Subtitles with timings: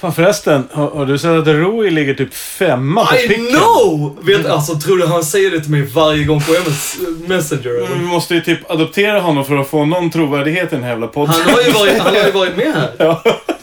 [0.00, 3.46] Fan förresten, har, har du sett att Rui ligger typ femma på I picken?
[3.46, 4.18] know!
[4.22, 7.70] Vet, alltså, tror du han säger det till mig varje gång på MS Messenger?
[7.70, 7.94] eller?
[7.98, 11.06] Vi måste ju typ adoptera honom för att få någon trovärdighet i den här jävla
[11.06, 11.34] podden.
[11.44, 12.90] Han har ju varit, han har ju varit med här.
[12.98, 13.22] Ja.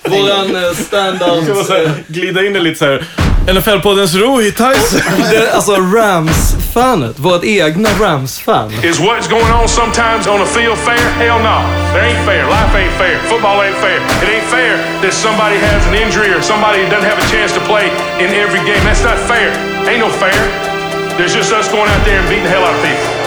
[0.09, 1.43] Våran eh, standard...
[1.43, 3.03] Här, glida in det lite så här.
[3.47, 5.01] NFL-poddens Rui Tyson.
[5.31, 8.71] Det, alltså Rams-fanet, vårt egna Rams-fan.
[8.83, 11.05] Is what's going on sometimes on a field fair?
[11.19, 11.59] Hell no.
[11.93, 12.43] There ain't fair.
[12.45, 13.19] Life ain't fair.
[13.19, 13.97] Football ain't fair.
[14.23, 17.61] It ain't fair that somebody has an injury or somebody doesn't have a chance to
[17.71, 17.87] play
[18.23, 18.83] in every game.
[18.87, 19.51] That's not fair.
[19.89, 20.39] Ain't no fair.
[21.17, 23.22] There's just us going out there and beating the hell out of people.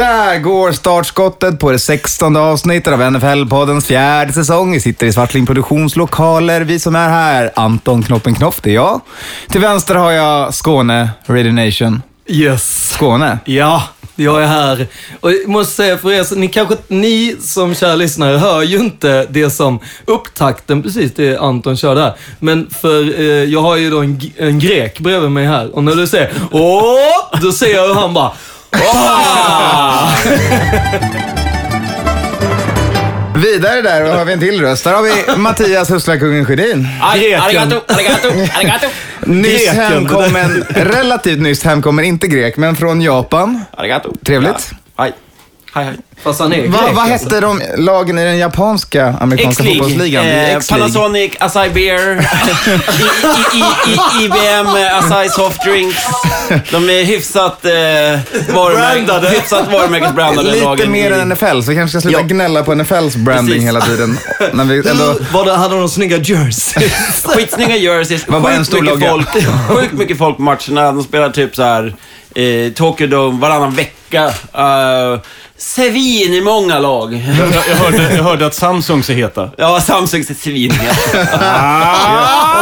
[0.00, 4.72] Där går startskottet på det 16 avsnittet av NFL-poddens fjärde säsong.
[4.72, 6.60] Vi sitter i Svartling Produktionslokaler.
[6.60, 9.00] Vi som är här, Anton Knoppen Knoff, det är jag.
[9.48, 12.02] Till vänster har jag Skåne, Radio Nation.
[12.26, 12.90] Yes.
[12.94, 13.38] Skåne.
[13.44, 13.82] Ja,
[14.16, 14.86] jag är här.
[15.20, 19.26] Och jag måste säga för er, ni kanske, ni som kära lyssnare hör ju inte
[19.30, 22.14] det som upptakten, precis det Anton körde här.
[22.38, 25.94] Men för eh, jag har ju då en, en grek bredvid mig här och när
[25.94, 28.32] du säger åh, då ser jag hur han bara!
[33.34, 34.84] Vidare där har vi en till röst.
[34.84, 36.88] Där har vi Mattias Husslakungen Sjödin.
[37.14, 37.72] Greken.
[39.20, 39.76] Nyss Greken.
[39.76, 43.64] hemkommen, relativt nyss hemkommen, inte grek, men från Japan.
[43.76, 44.12] Arigato.
[44.26, 44.70] Trevligt.
[44.98, 45.12] Hej.
[45.74, 45.94] Hej, hej.
[46.22, 46.70] Fast han är grek.
[46.70, 47.24] Va, vad alltså.
[47.24, 50.24] hette de lagen i den japanska amerikanska fotbollsligan?
[50.26, 50.80] Eh, X-League.
[50.92, 52.20] Panasonic, Asahi Beer,
[53.54, 55.96] I, I, I, I, IBM, eh, Asahi Soft Drinks.
[56.70, 57.70] De är hyfsat eh,
[58.54, 59.28] varumärk- Brandade.
[59.28, 60.90] hyfsat varumärkesbrandade Lite lagen.
[60.92, 62.26] mer i- än NFL, så vi kanske ska sluta Ja.
[62.26, 63.66] gnälla på NFLs branding Precis.
[63.68, 64.18] hela tiden.
[64.52, 65.16] När vi ändå...
[65.32, 66.74] Var det, hade de snygga jerseys?
[67.24, 69.10] Skitsnygga jerseys, var en sjukt stor mycket, logga?
[69.10, 70.92] folk, sjukt mycket folk på matcherna.
[70.92, 71.94] De spelar typ så här
[72.34, 74.26] eh, Tokyo Dome varannan vecka.
[74.58, 75.20] Uh,
[75.60, 77.14] Sevin i många lag.
[77.14, 79.50] Jag, jag, hörde, jag hörde att Samsung är heta.
[79.56, 80.70] Ja, Samsungs är Sevin.
[80.70, 80.76] Och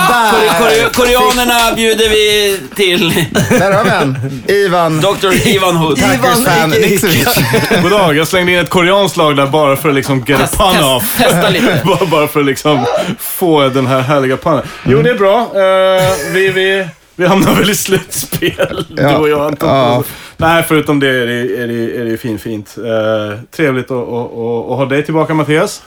[0.08, 3.24] där, Kore- Koreanerna bjuder vi till.
[3.50, 4.42] där har vi en.
[4.46, 5.00] Ivan.
[5.00, 5.46] Dr.
[5.48, 6.00] Ivan Hood.
[6.02, 7.38] Packers fan Nixovic.
[7.82, 10.42] God dag, jag slängde in ett koreanskt lag där bara för att liksom get a
[10.46, 11.18] Test- pun test- off.
[11.18, 11.80] testa lite.
[11.86, 12.84] bara, bara för att liksom
[13.18, 14.62] få den här härliga punnen.
[14.86, 15.40] Jo, det är bra.
[15.40, 19.08] Eh, vi, vi, vi hamnar väl i slutspel, Ja.
[19.10, 19.68] du och jag Anton.
[19.68, 20.02] Ja.
[20.36, 22.74] Nej, förutom det är det, är det, är det fin, fint.
[22.78, 25.82] Uh, trevligt att, att, att, att ha dig tillbaka, Mattias.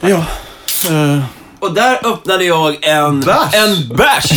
[0.00, 0.08] Ja.
[0.90, 1.18] eh,
[1.60, 3.54] Och där öppnade jag en Bärs?
[3.54, 4.32] En bärs.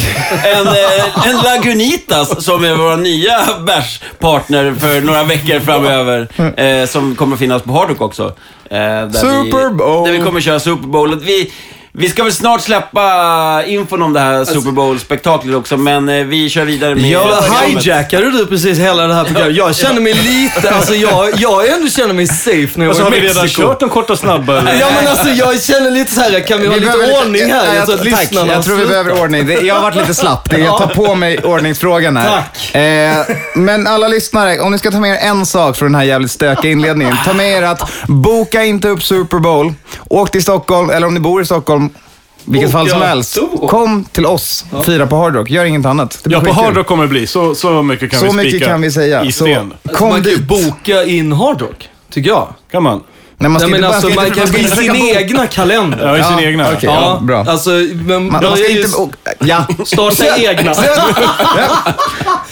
[0.46, 6.28] En, eh, en Lagunitas som är vår nya bärspartner för några veckor framöver.
[6.62, 8.24] Eh, som kommer finnas på Hardrock också.
[8.70, 10.06] Eh, där Super vi, Bowl.
[10.08, 11.20] Där vi kommer köra Super Bowl.
[11.20, 11.52] Vi,
[11.98, 16.50] vi ska väl snart släppa infon om det här Super Bowl-spektaklet också, men eh, vi
[16.50, 19.56] kör vidare med Ja, hijackade du precis hela det här programmet?
[19.56, 23.04] Jag känner mig lite, alltså jag, jag ändå känner mig safe när jag Och så
[23.04, 23.62] var har i vi redan Mexiko.
[23.62, 24.60] kört de korta och snabba.
[24.60, 24.80] eller?
[24.80, 27.76] Ja men alltså jag känner lite så här, kan vi ha lite ordning här?
[27.76, 29.48] Ja, så att jag, tack, lyssnarna jag tror vi behöver ordning.
[29.48, 30.50] Det, jag har varit lite slapp.
[30.50, 32.30] Det, jag tar på mig ordningsfrågan här.
[32.32, 32.76] Tack.
[32.76, 36.04] Eh, men alla lyssnare, om ni ska ta med er en sak från den här
[36.04, 37.18] jävligt stökiga inledningen.
[37.26, 39.74] Ta med er att boka inte upp Super Bowl.
[40.10, 41.85] Åk till Stockholm, eller om ni bor i Stockholm,
[42.46, 43.38] vilket fall som helst.
[43.70, 45.50] Kom till oss, fira på Hard Rock.
[45.50, 46.20] Gör inget annat.
[46.24, 46.66] Det blir Ja, på skitkul.
[46.66, 47.28] Hard Rock kommer det bli.
[47.28, 49.24] Så, så mycket kan Så vi spika mycket kan vi säga.
[49.24, 49.74] i Så, sten.
[49.94, 50.48] kom man kan ju dit.
[50.48, 52.48] boka in hardrock, tycker jag.
[52.72, 53.04] Kan man?
[53.38, 54.94] Nej, man ska Nej men inte, alltså ska man inte- kan ska i inte sin
[54.94, 56.08] försöka egna kalender.
[56.08, 56.68] Ja, i sin Ja, egna.
[56.68, 56.80] okej.
[56.84, 57.46] Ja, bra.
[57.48, 59.18] Alltså, men Man, man börja ska ju inte.
[59.40, 59.66] Ja.
[59.86, 60.72] starta egna.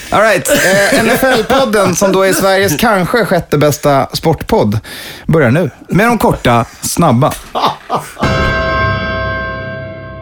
[0.09, 0.49] All right.
[0.49, 4.79] Eh, NFL-podden, som då är Sveriges kanske sjätte bästa sportpodd,
[5.25, 5.69] börjar nu.
[5.89, 7.33] Med de korta, snabba.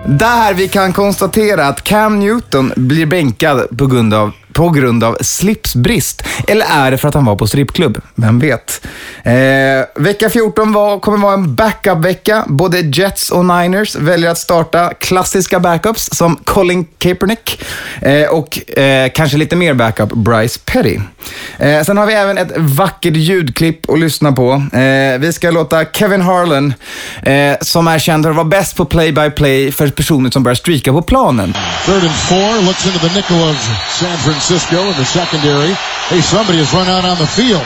[0.05, 5.17] Där vi kan konstatera att Cam Newton blir bänkad på grund av på grund av
[5.21, 6.23] slipsbrist.
[6.47, 8.01] Eller är det för att han var på strippklubb?
[8.15, 8.87] Vem vet?
[9.23, 9.33] Eh,
[9.95, 12.43] vecka 14 var, kommer vara en backup-vecka.
[12.47, 17.63] Både Jets och Niners väljer att starta klassiska backups som Colin Kaepernick
[18.01, 20.99] eh, och eh, kanske lite mer backup, Bryce Petty.
[21.57, 24.51] Eh, sen har vi även ett vackert ljudklipp att lyssna på.
[24.73, 26.73] Eh, vi ska låta Kevin Harlan,
[27.23, 30.91] eh, som är känd för att vara bäst på play-by-play för personer som börjar streaka
[30.91, 31.53] på planen.
[31.85, 33.57] Third and four, looks into the nickel of
[33.99, 34.40] San Francisco
[34.89, 35.73] in the secondary.
[36.09, 37.65] Hey, somebody has run out on the field.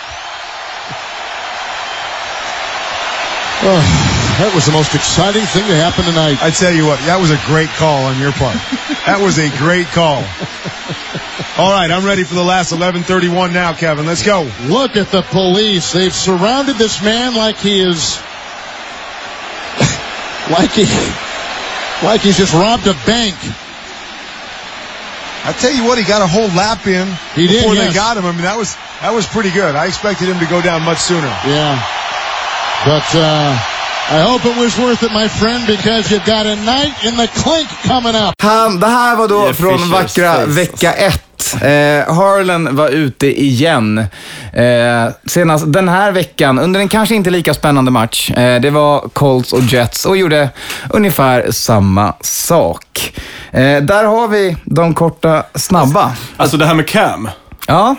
[3.63, 3.77] Oh,
[4.41, 6.41] that was the most exciting thing to happen tonight.
[6.41, 8.57] I tell you what, that was a great call on your part.
[9.05, 10.25] that was a great call.
[11.61, 14.07] All right, I'm ready for the last 11:31 now, Kevin.
[14.07, 14.49] Let's go.
[14.65, 15.93] Look at the police.
[15.93, 18.17] They've surrounded this man like he is.
[20.49, 20.89] like he.
[22.01, 23.35] Like he's just robbed a bank.
[25.45, 27.05] I tell you what, he got a whole lap in
[27.37, 27.89] He did, before yes.
[27.89, 28.25] they got him.
[28.25, 28.73] I mean, that was
[29.05, 29.75] that was pretty good.
[29.75, 31.29] I expected him to go down much sooner.
[31.45, 32.00] Yeah.
[32.85, 33.21] But uh,
[34.11, 37.27] I hope it was worth it, my friend, because you've got a night in the
[37.27, 38.33] clink coming up.
[38.41, 41.53] Han, det här var då från vackra vecka ett.
[41.61, 43.97] Eh, Harlan var ute igen.
[44.53, 48.31] Eh, senast den här veckan, under en kanske inte lika spännande match.
[48.31, 50.49] Eh, det var Colts och Jets och gjorde
[50.89, 53.13] ungefär samma sak.
[53.51, 56.11] Eh, där har vi de korta, snabba.
[56.37, 57.29] Alltså det här med Cam.
[57.71, 57.95] Ja,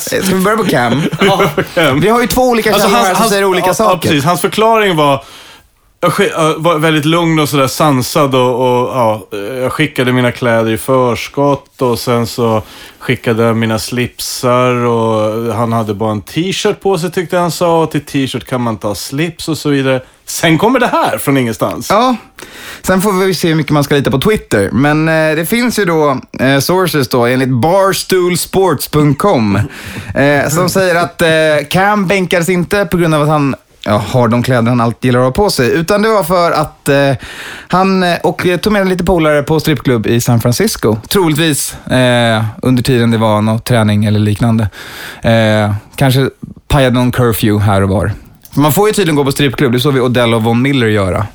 [0.00, 1.02] ska vi börja på Cam?
[1.74, 2.00] Cam.
[2.00, 4.08] Vi har ju två olika Alltså, källor här som säger olika ja, Ja, saker.
[4.08, 4.24] precis.
[4.24, 5.24] Hans förklaring var,
[6.02, 10.70] jag var väldigt lugn och sådär sansad och, och ja, eh, jag skickade mina kläder
[10.70, 12.62] i förskott och sen så
[12.98, 17.82] skickade jag mina slipsar och han hade bara en t-shirt på sig tyckte han sa
[17.82, 20.02] och till t-shirt kan man ta slips och så vidare.
[20.24, 21.90] Sen kommer det här från ingenstans.
[21.90, 22.16] Ja,
[22.82, 24.70] sen får vi se hur mycket man ska lita på Twitter.
[24.72, 29.58] Men eh, det finns ju då eh, sources då enligt barstoolsports.com
[30.14, 31.28] eh, som säger att eh,
[31.70, 35.20] Cam bänkades inte på grund av att han ja, har de kläder han alltid gillar
[35.20, 35.70] att ha på sig.
[35.72, 37.12] Utan det var för att eh,
[37.68, 40.96] han eh, och eh, tog med lite polare på strippklubb i San Francisco.
[41.08, 44.68] Troligtvis eh, under tiden det var någon träning eller liknande.
[45.22, 46.30] Eh, kanske
[46.68, 48.12] pajade någon curfew här och var.
[48.54, 51.26] Man får ju tydligen gå på strippklubb, det såg vi Odell och Von Miller göra.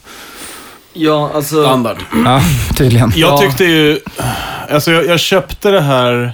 [0.94, 1.64] Ja, alltså...
[1.64, 1.98] Standard.
[2.26, 2.42] Ja,
[2.78, 3.12] tydligen.
[3.16, 3.38] Jag Ja.
[3.38, 4.00] tyckte ju,
[4.72, 6.34] alltså jag, jag köpte det här,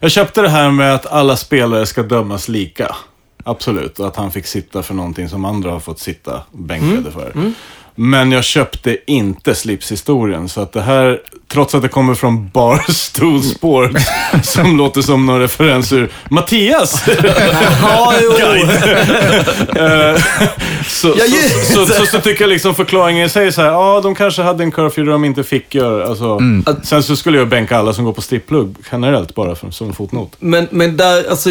[0.00, 2.96] jag köpte det här med att alla spelare ska dömas lika.
[3.44, 7.52] Absolut, och att han fick sitta för någonting som andra har fått sitta bänkade för.
[7.94, 13.42] Men jag köpte inte slipshistorien, så att det här, trots att det kommer från Barstool
[13.56, 13.90] Sport,
[14.42, 17.04] som låter som någon referens ur Mattias.
[19.74, 20.16] Eh,
[20.86, 25.12] så, tycker jag liksom förklaringen säger så här, ja de kanske hade en curfew där
[25.12, 26.06] de inte fick göra.
[26.06, 26.40] Alltså,
[26.82, 29.94] Sen så skulle jag bänka alla som går på stripplubb generellt bara för, som en
[29.94, 30.32] fotnot.
[30.38, 31.50] Men, men där, alltså,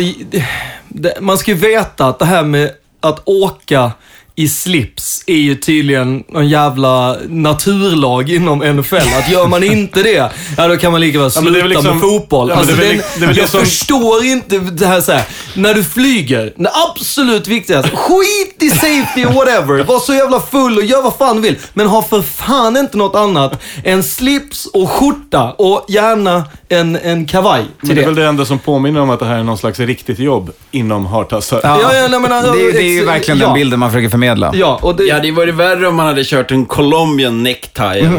[1.20, 3.92] man ska ju veta att det här med att åka
[4.36, 8.96] i slips är ju tydligen en jävla naturlag inom NFL.
[8.96, 11.86] Att gör man inte det, ja då kan man lika väl Ja, sluta väl liksom-
[11.88, 12.50] med fotboll.
[12.50, 15.24] ja, alltså, det väl- det jag som- förstår inte det här såhär,
[15.56, 19.84] när du flyger, det absolut viktigaste, skit i safety och whatever.
[19.84, 21.56] Var så jävla full och gör vad fan du vill.
[21.74, 26.44] Men ha för fan inte något annat än slips och skjorta och gärna
[26.74, 29.26] en, en kavaj till Men det är väl det enda som påminner om att det
[29.26, 31.60] här är någon slags riktigt jobb inom hartassar.
[31.64, 31.80] Ja.
[31.82, 33.46] Ja, ja, nej, men, alltså, det, det är ju verkligen ja.
[33.46, 34.52] den bilden man försöker förmedla.
[34.56, 37.84] Ja, och det, Ja, det var det värre om man hade kört en Colombian necktie.
[37.84, 38.10] eller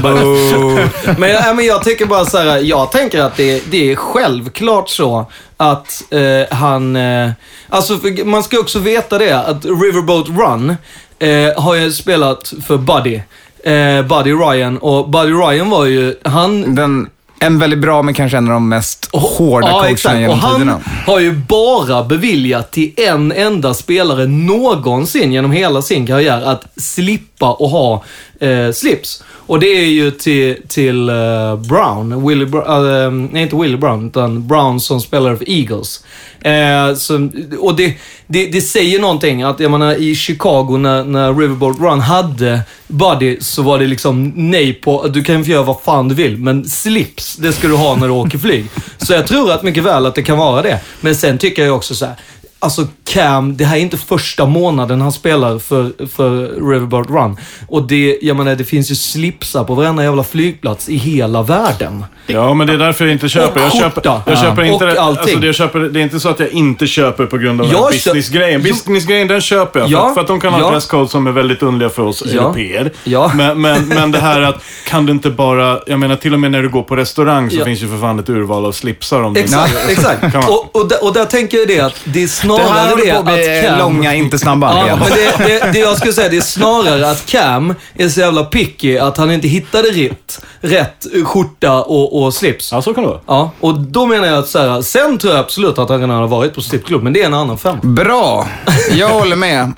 [0.00, 0.90] någonting.
[1.18, 4.88] men, ja, men jag tycker bara så här, jag tänker att det, det är självklart
[4.88, 6.96] så att eh, han...
[6.96, 7.30] Eh,
[7.68, 10.76] alltså, för, man ska också veta det, att Riverboat Run
[11.18, 13.20] eh, har ju spelat för Buddy.
[13.64, 14.78] Eh, Buddy Ryan.
[14.78, 16.74] Och Buddy Ryan var ju, han...
[16.74, 20.20] Den, en väldigt bra, men kanske en av de mest hårda coacherna exakt.
[20.20, 20.80] genom Och han tiderna.
[21.06, 27.52] har ju bara beviljat till en enda spelare någonsin genom hela sin karriär att slippa
[27.52, 28.04] och ha
[28.40, 29.22] eh, slips.
[29.46, 32.28] Och det är ju till, till uh, Brown.
[32.28, 36.04] Willie Brown, uh, eh, nej, inte Willie Brown, utan Brown som spelar för Eagles.
[36.46, 37.94] Uh, så, och det,
[38.26, 43.36] det, det säger någonting att, jag menar, i Chicago när, när Riverboat Run hade Buddy
[43.40, 46.64] så var det liksom nej på du kan få göra vad fan du vill, men
[46.64, 48.64] slips, det ska du ha när du åker flyg.
[48.98, 50.80] Så jag tror att mycket väl att det kan vara det.
[51.00, 52.14] Men sen tycker jag också så här.
[52.58, 57.36] Alltså Cam, det här är inte första månaden han spelar för, för Riverboat Run.
[57.68, 62.04] Och det, jag menar, det finns ju slipsar på varenda jävla flygplats i hela världen.
[62.26, 63.60] Ja, men det är därför jag inte köper.
[63.60, 66.28] Jag köper, jag köper inte Och det, alltså det, jag köper, det är inte så
[66.28, 68.62] att jag inte köper på grund av Jag den businessgrejen.
[68.62, 69.88] Businessgrejen, den köper jag.
[69.88, 70.08] För, Ja.
[70.08, 70.70] att, för att de kan ha Ja.
[70.70, 72.40] dresscode som är väldigt underliga för oss Ja.
[72.42, 72.92] europeer.
[73.04, 73.32] Ja.
[73.34, 75.80] Men, men, men det här att, kan du inte bara...
[75.86, 77.64] Jag menar, till och med när du går på restaurang så Ja.
[77.64, 80.36] finns ju för fan ett urval av slipsar om Exakt, exakt.
[80.48, 83.12] Och, och, där, och där tänker jag det att det är snarare Det här det
[83.12, 83.78] på att bli Cam...
[83.78, 84.86] långa, inte snabba.
[84.86, 88.20] Ja, men det, det, det jag skulle säga, det är snarare att Cam är så
[88.20, 92.72] jävla picky att han inte hittade rätt, rätt skjorta och, och slips.
[92.72, 93.20] Ja, så kan det vara.
[93.26, 96.16] Ja, och då menar jag att så här, sen tror jag absolut att han redan
[96.16, 97.78] har varit på strippklubb, men det är en annan femma.
[97.82, 98.48] Bra,
[98.90, 99.62] jag håller med.
[99.62, 99.72] Eh,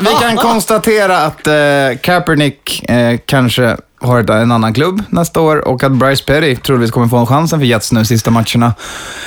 [0.00, 1.54] vi, vi kan konstatera att eh,
[2.02, 7.08] Kaepernick eh, kanske har en annan klubb nästa år och att Bryce Petty troligtvis kommer
[7.08, 8.74] få en chansen för Jets nu sista matcherna.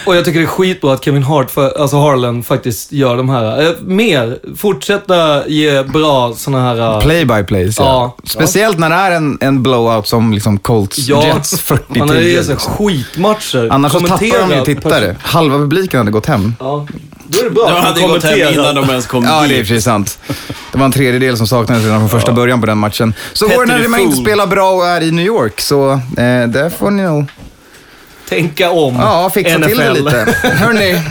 [0.06, 3.30] Och jag tycker det är skitbra att Kevin Hart, för, alltså Harlan, faktiskt gör de
[3.30, 3.62] här.
[3.66, 6.96] Eh, mer, fortsätta ge bra såna här...
[6.96, 7.86] eh, Play by plays, ja.
[7.86, 8.16] Ja.
[8.30, 11.80] Speciellt när det är en, en blowout som liksom Colts Ja, Jets 40-10.
[12.00, 13.68] han hade ju skitmatcher.
[13.72, 15.16] Annars så tappar de ju tittare.
[15.22, 16.56] Halva publiken hade gått hem.
[16.60, 16.86] Ja,
[17.36, 19.38] då är det bra De hade han gått hem innan de ens kom Ja, det
[19.38, 19.68] är i och dit.
[19.68, 20.20] för sig sant.
[20.72, 23.14] Det var en tredjedel som saknades redan från första början på den matchen.
[23.34, 25.92] Så Petty går det när man inte spelar bra och är i New York, så
[25.92, 26.00] eh,
[26.48, 27.26] där får ni nog
[28.30, 30.04] Tänka om Ja, fixa till det NFL.
[30.04, 30.36] lite.
[30.48, 31.02] Hörni,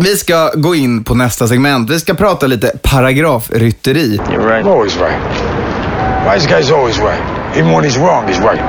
[0.00, 1.90] vi ska gå in på nästa segment.
[1.90, 4.16] Vi ska prata lite paragrafrytteri.
[4.30, 4.66] You're right.
[4.66, 5.20] I'm always right.
[6.34, 7.22] Wise guy's always right.
[7.56, 8.60] Even when he's wrong, he's right.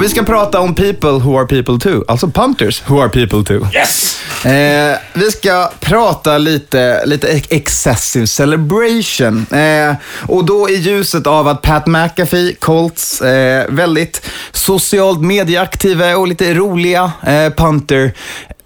[0.00, 2.04] Och vi ska prata om people who are people too.
[2.08, 3.66] Alltså punters who are people too.
[3.74, 4.20] Yes!
[4.44, 9.46] Eh, vi ska prata lite, lite excessive celebration.
[9.50, 9.94] Eh,
[10.28, 16.54] och då i ljuset av att Pat McAfee, Colts, eh, väldigt socialt medieaktiva och lite
[16.54, 18.12] roliga eh, punter.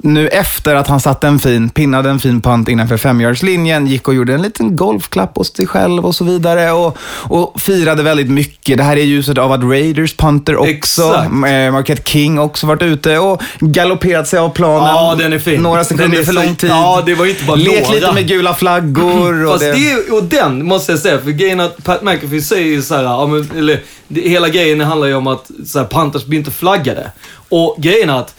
[0.07, 4.15] Nu efter att han satte en fin, pinnade en fin punt innanför femyardslinjen, gick och
[4.15, 6.73] gjorde en liten golfklapp åt sig själv och så vidare.
[6.73, 6.97] Och,
[7.29, 8.77] och firade väldigt mycket.
[8.79, 11.25] Det här är ljuset av att Raiders punter också, Exakt.
[11.27, 14.89] eh, Marquette King också varit ute och galopperat sig av planen.
[14.89, 15.63] Ja, den är fin.
[15.63, 16.71] Några sekunder för lång tid.
[16.71, 17.95] Ja, det var inte bara Lek några.
[17.95, 19.45] lite med gula flaggor.
[19.45, 19.73] Och Fast det...
[19.73, 23.03] det, och den måste jag säga, för grejen att Pat McAfee säger ju så här,
[23.03, 26.51] ja, men, eller, det, hela grejen handlar ju om att så här, Panthers blir inte
[26.51, 27.11] flaggade.
[27.49, 28.35] Och grejen är att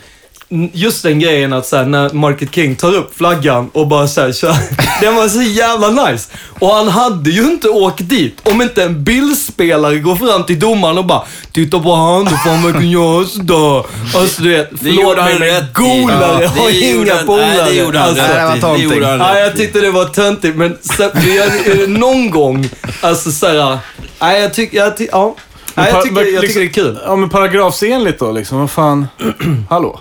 [0.74, 4.22] Just den grejen att så här, när Market King tar upp flaggan och bara så
[4.22, 4.56] här, kör,
[5.02, 6.32] den var så jävla nice.
[6.60, 10.98] Och han hade ju inte åkt dit om inte en bildspelare går fram till domaren
[10.98, 13.86] och bara Titta på han, då får han verkligen göra sådär.
[14.16, 17.48] Alltså du vet, Det gjorde han men golare Ja, har det inga polare.
[17.48, 18.78] Nej, det gjorde han Alltså, Nej, det var rätt.
[18.80, 21.88] Det gjorde han Ja, rätt jag tyckte det var töntigt, men så, är, är det
[21.88, 22.70] någon gång,
[23.02, 23.78] alltså såhär,
[24.20, 25.36] nej jag tycker, jag, ty, ja.
[25.78, 27.00] Nej, jag, tycker, jag tycker det är kul.
[27.06, 28.60] Ja, men paragrafsenligt då liksom.
[28.60, 29.08] Vad fan.
[29.70, 30.00] Hallå?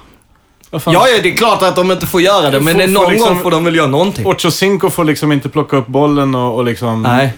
[0.84, 0.94] Vad?
[0.94, 3.12] Ja, ja, det är klart att de inte får göra det, men Får- får någon
[3.12, 4.26] liksom- gång får de väl göra någonting.
[4.26, 7.02] Ocho Cinco får liksom inte plocka upp bollen och, och liksom...
[7.02, 7.32] Nej.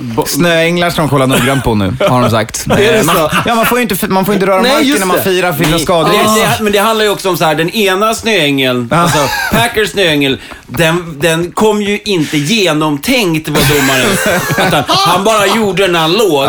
[0.00, 2.66] Bo- Snöänglar ska de kolla noggrant på nu, har de sagt.
[2.78, 3.16] Eh, man,
[3.46, 5.78] ja, man får ju inte, man får inte röra Nej, marken när man firar för
[5.78, 6.10] skador.
[6.12, 9.18] det, men det handlar ju också om så här, den ena snöängeln, alltså
[9.52, 14.84] Packers snöängel, den, den kom ju inte genomtänkt var domaren.
[14.88, 16.48] Han bara gjorde när han låg.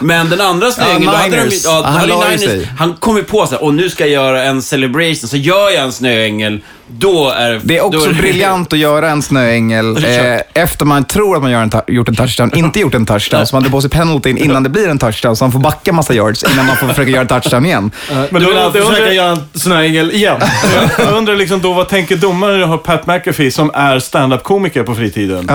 [0.00, 3.46] Men den andra snöängeln, Ja, då hade de, ja, Han Niners, han kom ju på
[3.46, 7.60] sig och nu ska jag göra en celebration, så gör jag en snöängel, då är
[7.62, 11.50] Det är också då briljant att göra en snöängel eh, efter man tror att man
[11.50, 14.38] gör en gjort en touchdown, inte gjort en touchdown, så man hade på sig penaltyn
[14.38, 17.10] innan det blir en touchdown, så man får backa massa yards innan man får försöka
[17.10, 17.90] göra en touchdown igen.
[18.08, 20.40] Men då- du menar det undrar- försöka göra en snöängel igen?
[20.98, 25.50] Jag undrar liksom då, vad tänker domaren har Pat McAfee som är stand-up-komiker på fritiden?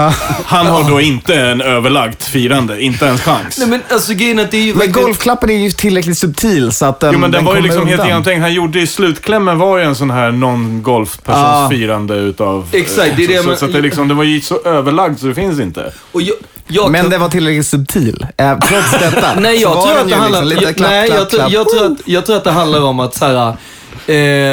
[0.45, 3.57] Han har då inte en överlagt firande, inte ens chans.
[3.57, 6.71] Nej men alltså grejen är att det är ju Men golfklappen är ju tillräckligt subtil
[6.71, 8.41] så att den, Jo men den, var ju liksom helt genomtänkt.
[8.41, 11.69] Han gjorde i slutklämmen var ju en sån här non-golf-persons Ah.
[11.69, 12.67] firande utav...
[12.71, 15.19] Exakt, det är det så, men- så att det, liksom, det var ju så överlagt
[15.19, 15.91] så det finns inte.
[16.11, 16.35] Och jag,
[16.67, 18.25] jag Men den var tillräckligt subtil.
[18.37, 20.43] Eh, trots detta Nej, så jag tror den att det handlar...
[20.45, 21.51] liksom jag, klapp, nej, klapp, jag, tror- klapp.
[21.51, 23.47] jag, tror att, jag tror att det handlar om att så här,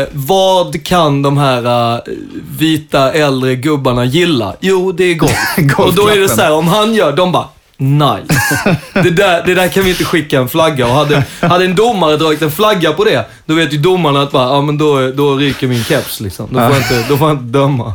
[0.02, 2.00] eh, vad kan de här eh,
[2.58, 4.54] vita äldre gubbarna gilla?
[4.60, 5.32] Jo, det är golf.
[5.78, 7.48] och då är det så här, om han gör, de bara
[7.82, 8.78] Nice.
[8.92, 10.86] Det där, det där kan vi inte skicka en flagga.
[10.86, 14.32] Och hade, hade en domare dragit en flagga på det, då vet ju domarna att
[14.32, 16.48] bara, ja men då, då ryker min keps liksom.
[16.50, 17.94] Då får, jag inte, då får jag inte döma.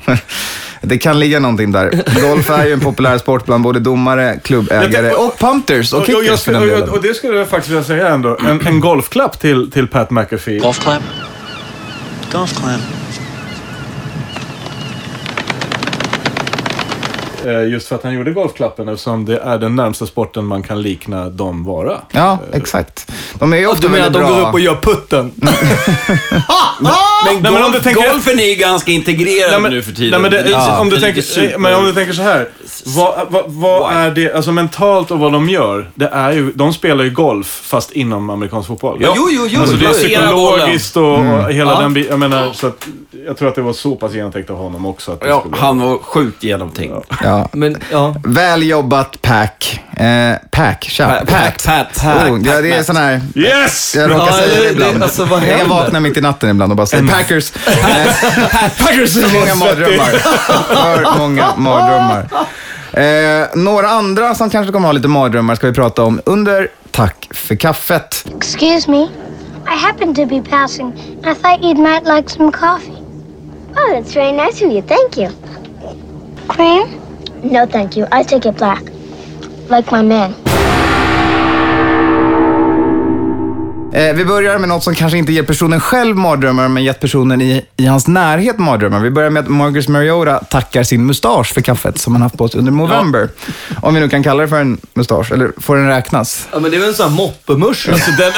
[0.81, 2.03] Det kan ligga någonting där.
[2.21, 6.09] Golf är ju en populär sport bland både domare, klubbägare och punters och Och, och,
[6.09, 6.89] jag, kickers för den och, delen.
[6.89, 8.37] och, det skulle jag faktiskt vilja säga ändå.
[8.47, 10.59] En, en golfklapp till, till Pat McAfee.
[10.59, 11.03] Golf clap?
[12.31, 12.71] Golf clap.
[12.71, 12.77] Eh,
[17.51, 21.29] Just för att han gjorde golfklappen eftersom det är den närmsta sporten man kan likna
[21.29, 21.97] dem vara.
[22.11, 23.11] Ja, exakt.
[23.39, 25.31] De är ju ofta Du menar att de går upp och gör putten?
[27.25, 29.91] Men, men om golf, du tänker- golfen är ju ganska integrerad Nej, men, nu för
[29.91, 30.11] tiden.
[30.11, 32.49] nej, men det, är- om, du det tänker, super- men om du tänker så här.
[32.85, 36.73] Vad, vad, vad är det, alltså mentalt och vad de gör, det är ju, de
[36.73, 38.97] spelar ju golf fast inom amerikansk fotboll.
[39.01, 39.13] Ja.
[39.15, 39.61] Jo, jo, jo.
[39.61, 41.79] Alltså det är psykologiskt och, och hela Ja.
[41.79, 42.09] den biten.
[42.11, 42.87] Jag menar, så att,
[43.27, 45.11] jag tror att det var så pass genomtänkt av honom också.
[45.11, 47.07] Att Ja, skulle, han var sjukt genomtänkt.
[47.23, 47.36] Ja.
[47.37, 47.49] Ja.
[47.51, 48.15] Men, ja.
[48.23, 49.81] Väl jobbat Pack.
[49.97, 51.27] Eh, pack, tja, Pack,
[51.63, 51.65] Pat.
[51.65, 53.21] Pat, Oh, ja, Pack, det är sån här...
[53.35, 53.95] Yes!
[53.95, 54.99] Jag råkar Ja, säga det- det ibland.
[54.99, 55.65] det- alltså, vad jag händer?
[55.75, 57.51] vaknar mitt i natten ibland och bara säger Packers.
[58.77, 59.13] Packers!
[59.13, 60.05] För många mardrömmar.
[61.05, 62.27] För många mardrömmar.
[62.93, 67.27] Eh, några andra som kanske kommer ha lite mardrömmar ska vi prata om under Tack
[67.31, 68.25] för kaffet.
[68.37, 68.97] Excuse me.
[69.67, 70.93] I happened to be passing.
[71.21, 72.97] I thought you might like some coffee.
[73.75, 74.81] Oh, that's very nice of you.
[74.81, 75.29] Thank you.
[76.47, 76.87] Cream?
[77.43, 78.07] No, thank you.
[78.11, 78.83] I take it black.
[79.69, 80.33] Like my man.
[83.93, 87.41] Eh, vi börjar med något som kanske inte ger personen själv mardrömmar, men gett personen
[87.41, 88.99] i, i hans närhet mardrömmar.
[88.99, 92.47] Vi börjar med att Marcus Mariota tackar sin mustasch för kaffet som han haft på
[92.47, 93.29] sig under November.
[93.81, 96.47] Om vi nu kan kalla det för en mustasch, eller får den räknas?
[96.51, 97.91] ja, men det är väl en sån här moppemusche.
[97.91, 98.31] Alltså, den,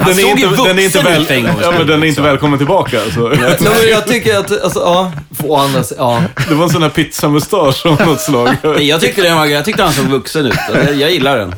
[0.06, 1.26] den, är inte, den, är inte väl,
[1.62, 3.02] ja, men den är inte välkommen tillbaka.
[3.02, 3.20] Alltså.
[3.20, 6.44] Nej, men jag tycker att, alltså, ja, å andra sidan, ja.
[6.48, 8.56] Det var en sån här pizzamustasch av något slag.
[8.78, 10.54] Jag tyckte, den var, jag tyckte han såg vuxen ut.
[10.74, 11.54] Jag, jag gillar den.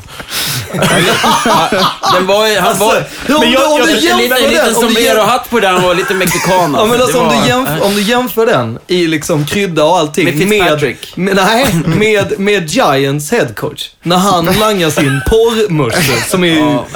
[2.14, 4.76] Den var, han var, Om, jag- du, om jag- du liten, jämför en liten den,
[4.76, 6.74] om du jämför, sombrero-hatt på den var lite mexikan.
[6.78, 9.84] ja, men alltså, Det om, var- du jämför, om du jämför den i liksom krydda
[9.84, 11.16] och allting Med Fitzpatrick.
[11.16, 13.90] med, nej, med, med Giants headcoach.
[14.02, 16.86] När han langar sin porrmusche som är Ja,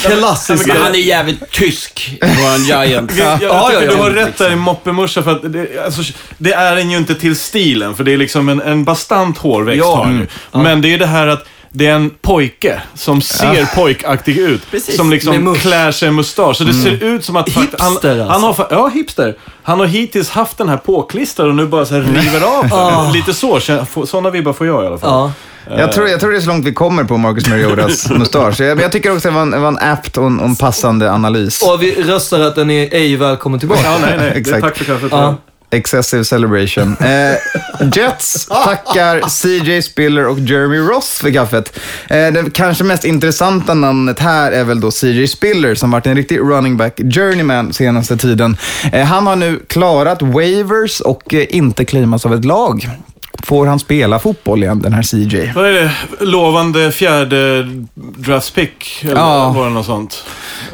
[0.00, 0.66] klassisk.
[0.66, 3.12] Men han är jävligt tysk, våran giant.
[3.16, 5.84] Jag, jag, jag Ja, tycker ja, du har rätt där i moppemuscha för att det,
[5.84, 6.02] alltså,
[6.38, 7.94] det är den ju inte till stilen.
[7.94, 9.96] För det är liksom en, en bastant hårväxt Ja.
[9.96, 10.26] har han ju.
[10.62, 14.70] Men det är det här att det är en pojke som ser pojkaktig ut.
[14.70, 14.96] Precis.
[14.96, 16.56] Som liksom klär sig i mustasch.
[16.56, 17.48] Så det ser ut som att...
[17.48, 18.32] fakt- han, Hipster, alltså.
[18.32, 19.36] han har, Ja, hipster.
[19.62, 22.68] Han har hittills haft den här påklistrad och nu bara så här river av
[23.02, 23.12] den.
[23.12, 23.60] Lite så.
[24.06, 25.10] Sådana vibbar får jag i alla fall.
[25.10, 25.78] Ja.
[25.78, 28.60] Jag tror, jag tror det är så långt vi kommer på Marcus Mariotas mustasch.
[28.60, 30.56] Jag, men jag tycker också att det var en, var en apt och en, en
[30.56, 31.62] passande analys.
[31.62, 33.80] Och vi röstar att den är ej välkommen tillbaka.
[33.84, 34.32] Ja, nej, nej.
[34.36, 34.60] Exakt.
[34.60, 35.08] tack för kaffet.
[35.10, 35.36] Ja.
[35.74, 36.96] Excessive celebration.
[37.04, 37.36] Eh,
[37.92, 41.78] Jets tackar CJ Spiller och Jeremy Ross för kaffet.
[42.10, 46.16] Eh, det kanske mest intressanta namnet här är väl då CJ Spiller som varit en
[46.16, 48.56] riktig running back journeyman senaste tiden.
[48.92, 52.88] Eh, han har nu klarat waivers och eh, inte claimats av ett lag.
[53.42, 55.52] Får han spela fotboll igen, den här CJ?
[55.54, 55.90] Vad är det?
[56.20, 59.02] Lovande fjärde draftpick?
[59.02, 59.52] Eller Ja.
[59.56, 60.24] var det något sånt?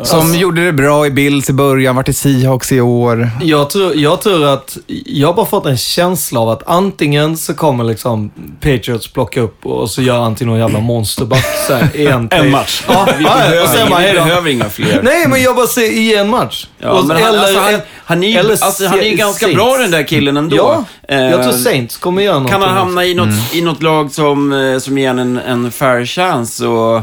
[0.03, 3.31] Som gjorde det bra i Bills i början, vart i Seahawks i år.
[3.43, 7.55] Jag tror, jag tror att, jag har bara fått en känsla av att antingen så
[7.55, 8.31] kommer liksom
[8.61, 12.29] Patriots plocka upp och så gör han till någon jävla monsterback så här, i en,
[12.33, 12.83] En match.
[12.89, 15.01] Ja, Vi ja, och behöver, sen bara, vi behöver inga fler.
[15.03, 16.67] Nej, men jag bara säger i en match.
[16.79, 19.57] Ja, Och- men han, alltså, han, han är ju eller alltså, han är ganska Saints.
[19.63, 20.57] bra den där killen ändå.
[20.57, 20.85] Ja,
[21.17, 22.50] jag tror Saints kommer göra någonting.
[22.51, 23.41] Kan han hamna i något, Mm.
[23.53, 27.03] i något lag som, eh, som ger en, en fair chance så...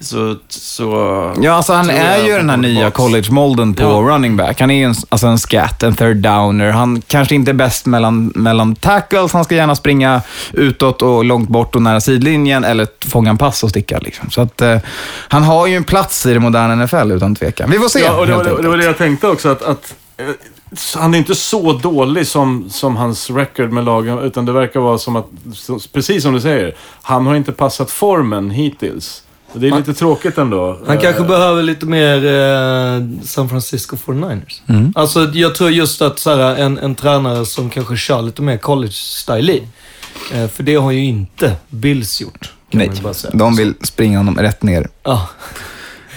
[0.00, 0.36] Så...
[0.48, 0.84] så
[1.42, 3.88] Ja, alltså han är ju den här nya college-molden på Ja.
[3.88, 4.60] running back.
[4.60, 6.70] Han är ju en, alltså en scat, en third downer.
[6.70, 9.32] Han kanske inte är bäst mellan, mellan tackles.
[9.32, 13.62] Han ska gärna springa utåt och långt bort och nära sidlinjen eller fånga en pass
[13.64, 13.98] och sticka.
[13.98, 14.30] Liksom.
[14.30, 14.78] Så att, eh,
[15.28, 17.70] han har ju en plats i det moderna NFL utan tvekan.
[17.70, 18.00] Vi får se.
[18.00, 19.48] Ja, och det, var, det, det var det jag tänkte också.
[19.48, 20.26] Att, att, eh,
[20.96, 24.98] han är inte så dålig som, som hans record med lagen, utan det verkar vara
[24.98, 25.26] som att,
[25.92, 29.22] precis som du säger, han har inte passat formen hittills.
[29.56, 30.78] Det är lite tråkigt ändå.
[30.86, 34.60] Han kanske Eh, behöver lite mer eh, San Francisco 49ers.
[34.66, 34.92] Mm.
[34.96, 38.56] Alltså, jag tror just att så här, en, en tränare som kanske kör lite mer
[38.56, 39.62] college-style i.
[40.32, 42.52] Eh, för det har ju inte Bills gjort.
[42.70, 43.30] Kan Nej, man ju bara säga.
[43.34, 44.88] de vill springa honom rätt ner.
[45.02, 45.28] Ja.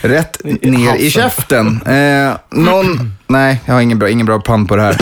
[0.01, 1.81] Rätt ner i käften.
[1.86, 3.13] Eh, någon...
[3.27, 4.97] Nej, jag har ingen bra, ingen bra pand på det här.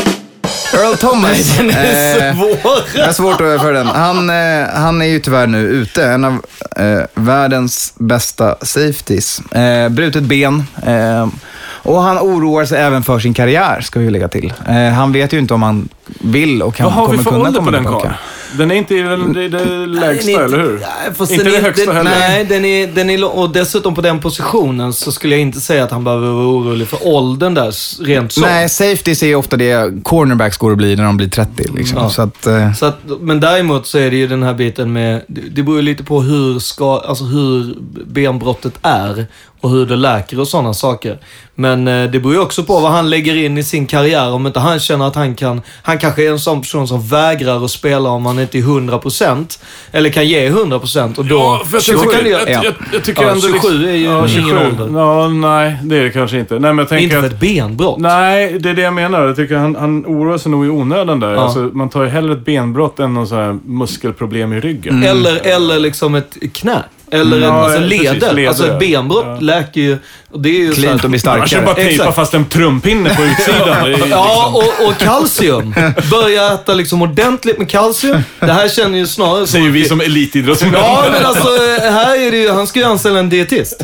[0.74, 1.58] Earl Thomas.
[1.58, 2.74] Den är eh, svår.
[2.96, 3.88] Jag har svårt att överföra den.
[3.88, 6.06] Han, eh, han är ju tyvärr nu ute.
[6.06, 6.34] En av
[6.76, 9.40] eh, världens bästa safeties.
[9.52, 10.64] Eh, brutet ben.
[10.86, 11.28] Eh,
[11.66, 14.54] och han oroar sig även för sin karriär, ska vi lägga till.
[14.68, 15.90] Eh, han vet ju inte om han
[16.22, 18.08] vill och kan, Vad har vi kommer för kunna ålder på komma den tillbaka.
[18.08, 18.18] karln?
[18.58, 20.74] Den är inte i det, det, det lägsta, Den är eller hur?
[20.80, 22.20] Nej, fast Inte den det högsta den, heller.
[22.20, 25.60] Nej, den är, den är, lång- och dessutom på den positionen så skulle jag inte
[25.62, 28.42] säga att han behöver vara orolig för åldern där, rent så.
[28.42, 31.64] Nej, safeties är ju ofta det cornerbacks går att bli när de blir 30.
[31.78, 31.98] Liksom.
[31.98, 32.10] Ja.
[32.10, 35.22] Så att, eh, Så att, men däremot så är det ju den här biten med,
[35.28, 37.76] det det beror ju lite på hur, ska, alltså hur
[38.08, 39.26] benbrottet är
[39.66, 41.18] och hur det läker och sådana saker.
[41.56, 44.32] Men eh, det beror ju också på vad han lägger in i sin karriär.
[44.32, 47.66] Om inte han känner att han kan, han kanske är en sån person som vägrar
[47.66, 49.60] att spela om han inte är 100%
[49.92, 51.36] eller kan ge 100% och då...
[51.36, 52.72] Ja, för jag, så tycker, kan det, jag, jag, ja.
[52.94, 53.48] jag tycker Ja, ändå...
[53.48, 55.00] 27 är ju ja, ingen ålder.
[55.00, 56.54] Ja, nej, det är det kanske inte.
[56.54, 57.34] Nej, men jag tänker Inte för att...
[57.34, 58.00] ett benbrott.
[58.00, 59.26] Nej, det är det jag menar.
[59.26, 61.34] Jag tycker han, han oroar sig nog i onödan där.
[61.34, 61.42] Ja.
[61.42, 65.04] Alltså, man tar ju hellre ett benbrott än någon sån här muskelproblem i ryggen.
[65.04, 66.84] Eller, eller liksom ett knä.
[67.12, 68.34] Eller en, Ja, alltså precis, leder.
[68.34, 69.38] leder, Alltså ett benbrott Ja.
[69.40, 69.98] läker ju...
[70.36, 71.76] Och det är ju Klint och blir Man ska bara starkare.
[71.76, 72.16] tejpa Exakt.
[72.16, 73.70] fast en trumpinne på utsidan.
[73.70, 75.76] Är liksom- Ja, och, och kalcium.
[76.12, 78.24] Börja äta liksom ordentligt med kalcium.
[78.40, 79.48] Det här känner ju snarare som...
[79.48, 80.72] säger vi som elitidrottsmän.
[80.74, 81.48] Ja, men alltså
[81.82, 83.84] här är det ju, han ska ju anställa en dietist.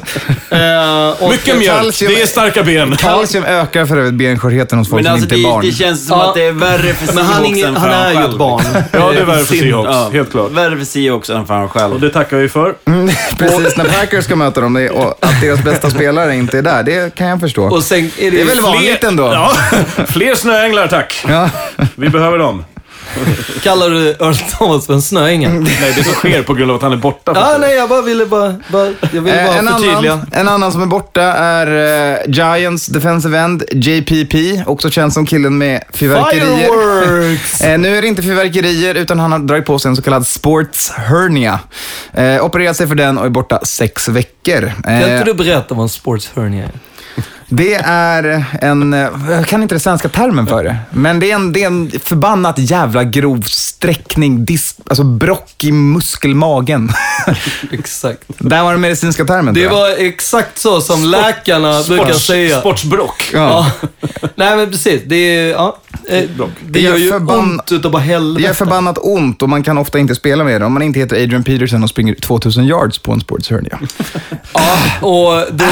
[0.50, 2.96] Eh, och- Mycket mjölk, det är starka ben.
[2.98, 5.66] Kalcium ökar för övrigt benskörheten hos folk Men alltså som inte är det, barn.
[5.66, 6.30] det känns som Ja.
[6.30, 8.64] att det är värre för han, Seahawks ingen, än han för är ju ett barn.
[8.92, 9.90] Ja, det är värre för Seahawks.
[9.94, 10.10] Ja.
[10.14, 10.52] Helt klart.
[10.52, 11.94] Värre för Seahawks än för han själv.
[11.94, 12.76] Och det tackar vi för.
[13.38, 16.62] Precis när Packers ska möta dem det är- och att deras bästa spelare inte är
[16.62, 17.64] där, det kan jag förstå.
[17.64, 19.24] Och sen är det, det är väl vanligt ändå?
[19.24, 19.52] Ja,
[20.10, 21.26] fler snöänglar tack.
[21.28, 21.50] Ja.
[21.96, 22.66] Vi behöver dem.
[23.64, 25.52] Kallar du Earl Thomas för en snöängel?
[25.60, 27.32] Nej, det som sker på grund av att han är borta.
[27.36, 30.14] Ja, nej, jag bara ville bara, bara, jag ville Eh, bara en, förtydliga.
[30.14, 31.68] annan, en annan som är borta är
[32.14, 36.68] eh, Giants defensive end, JPP, också känd som killen med fyrverkerier.
[36.68, 37.62] Fireworks!
[37.62, 40.28] Eh, nu är det inte fyrverkerier, utan han har dragit på sig en så kallad
[40.28, 41.60] sports hernia.
[42.14, 44.74] Eh, opererat sig för den och är borta sex veckor.
[44.84, 46.72] Kan inte du berätta vad en sports hernia är?
[47.54, 48.94] Det är en,
[49.30, 51.92] jag kan inte den svenska termen för det, men det är en, det är en
[52.06, 56.92] förbannat jävla grov sträckning, dis, alltså brock i muskelmagen.
[57.72, 58.24] Exakt.
[58.28, 62.60] Där var den medicinska termen Det var exakt så som läkarna brukar säga.
[62.60, 63.30] Sportsbrock.
[63.34, 63.72] Ja.
[63.80, 63.88] Ja.
[64.36, 65.78] Nej men precis, det är, ja.
[66.10, 66.24] eh,
[66.68, 68.54] Det gör ju förbann- ont utav bara Det gör helvete.
[68.54, 71.44] förbannat ont och man kan ofta inte spela med det om man inte heter Adrian
[71.44, 73.80] Peterson och springer 2000 yards på en sports hernia.
[74.54, 75.66] Ja, och då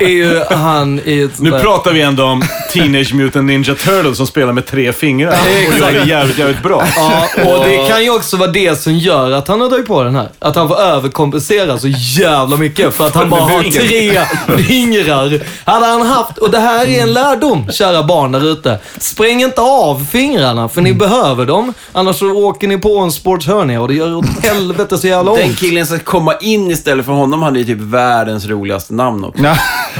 [0.00, 2.42] är ju han i ett Nu där- pratar vi ändå om
[2.74, 6.84] Teenage Mutant Ninja Turtles som spelar med tre fingrar och gör det jävligt, jävligt bra.
[6.96, 10.02] Ja, och det kan ju också vara det som gör att han har dragit på
[10.02, 10.28] den här.
[10.38, 14.20] Att han får överkompensera så jävla mycket för att han bara har tre
[14.64, 15.40] fingrar.
[15.64, 18.78] Hade han haft, och det här är en lärdom, kära barn där ute.
[18.98, 21.74] Spräng inte av fingrarna, för ni behöver dem.
[21.92, 25.48] Annars så åker ni på en sportshörnia och det gör åt helvete så jävla Den
[25.48, 25.58] ont.
[25.58, 29.42] killen som komma in istället för honom hade ju typ världens roligaste namn också.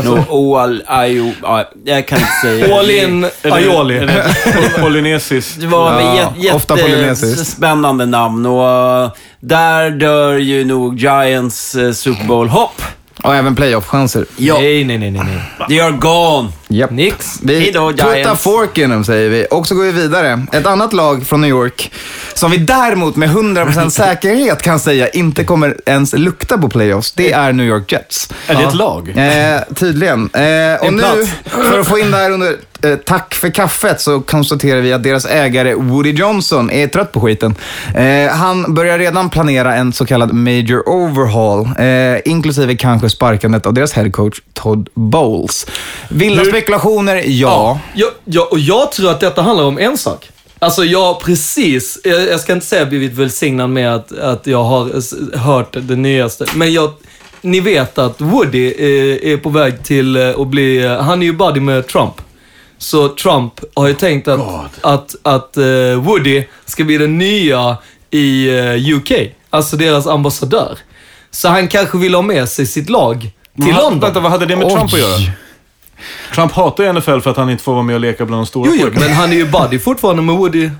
[0.04, 2.78] No, Oal, Ayo, ja, jag kan inte säga.
[2.78, 4.08] All in aioli.
[4.80, 5.60] Polynesiskt.
[5.60, 12.82] Det var Ja, jättespännande namn och uh, där dör ju nog Giants uh, Super Bowl-hopp.
[13.24, 14.24] Och även playoff-chanser.
[14.36, 15.22] Ja, Nej, nej, nej, nej,
[15.58, 15.68] nej.
[15.68, 16.48] they are gone.
[16.68, 16.90] Japp.
[16.90, 17.38] Nix.
[17.42, 19.46] Vi Hejdå, puttar fork in dem, säger vi.
[19.50, 20.46] Och så går vi vidare.
[20.52, 21.92] Ett annat lag från New York,
[22.34, 27.32] som vi däremot med 100% säkerhet kan säga inte kommer ens lukta på playoffs, det
[27.32, 28.28] är New York Jets.
[28.46, 29.08] Är det ett lag?
[29.16, 30.30] Eh, tydligen.
[30.32, 31.30] Eh, och En nu, plats.
[31.44, 35.02] för att få in det här under eh, tack för kaffet, så konstaterar vi att
[35.02, 37.54] deras ägare Woody Johnson är trött på skiten.
[37.94, 43.74] Eh, han börjar redan planera en så kallad major overhaul, eh, inklusive kanske sparkandet av
[43.74, 45.66] deras headcoach Todd Bowles.
[46.08, 47.80] Hur- spekulationer, ja.
[47.94, 50.28] Ja, ja, och jag tror att detta handlar om en sak.
[50.58, 54.90] Alltså jag precis, jag, jag ska inte säga blivit välsignad med att, att jag har
[55.38, 56.92] hört det nyaste, men jag,
[57.40, 61.26] ni vet att Woody är, är på väg till eh, att bli, eh, han är
[61.26, 62.14] ju buddy med Trump.
[62.78, 64.40] Så Trump har ju tänkt att,
[64.80, 65.64] att, att eh,
[65.94, 67.76] Woody ska bli den nya
[68.10, 69.12] i eh, UK,
[69.50, 70.78] alltså deras ambassadör.
[71.30, 74.00] Så han kanske vill ha med sig sitt lag till London.
[74.00, 75.32] Vänta, vad hade det med Trump att göra?
[76.34, 78.46] Trump hatar ju NFL för att han inte får vara med och leka bland de
[78.46, 80.70] stora Jo, jo, men han är ju buddy fortfarande med Woody.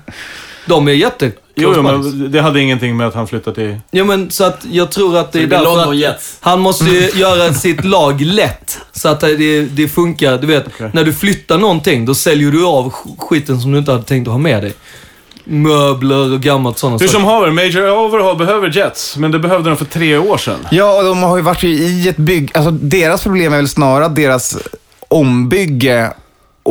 [0.65, 3.77] De är jätte Jo, jo, men det hade ingenting med att han flyttar till...
[3.91, 6.37] Ja, men så att jag tror att det är därför att Jets.
[6.39, 8.79] han måste ju göra sitt lag lätt.
[8.91, 10.37] Så att det, det funkar.
[10.37, 13.91] Du vet, när du flyttar någonting, då säljer du av sk- skiten som du inte
[13.91, 14.73] hade tänkt att ha med dig.
[15.43, 19.77] Möbler och gammalt sådana Hur som haver, Major Overhaul behöver Jets, men det behövde de
[19.77, 20.67] för tre år sedan.
[20.71, 22.51] Ja, och de har ju varit i ett bygg...
[22.53, 24.57] Alltså deras problem är väl snarare deras
[25.09, 26.11] ombygge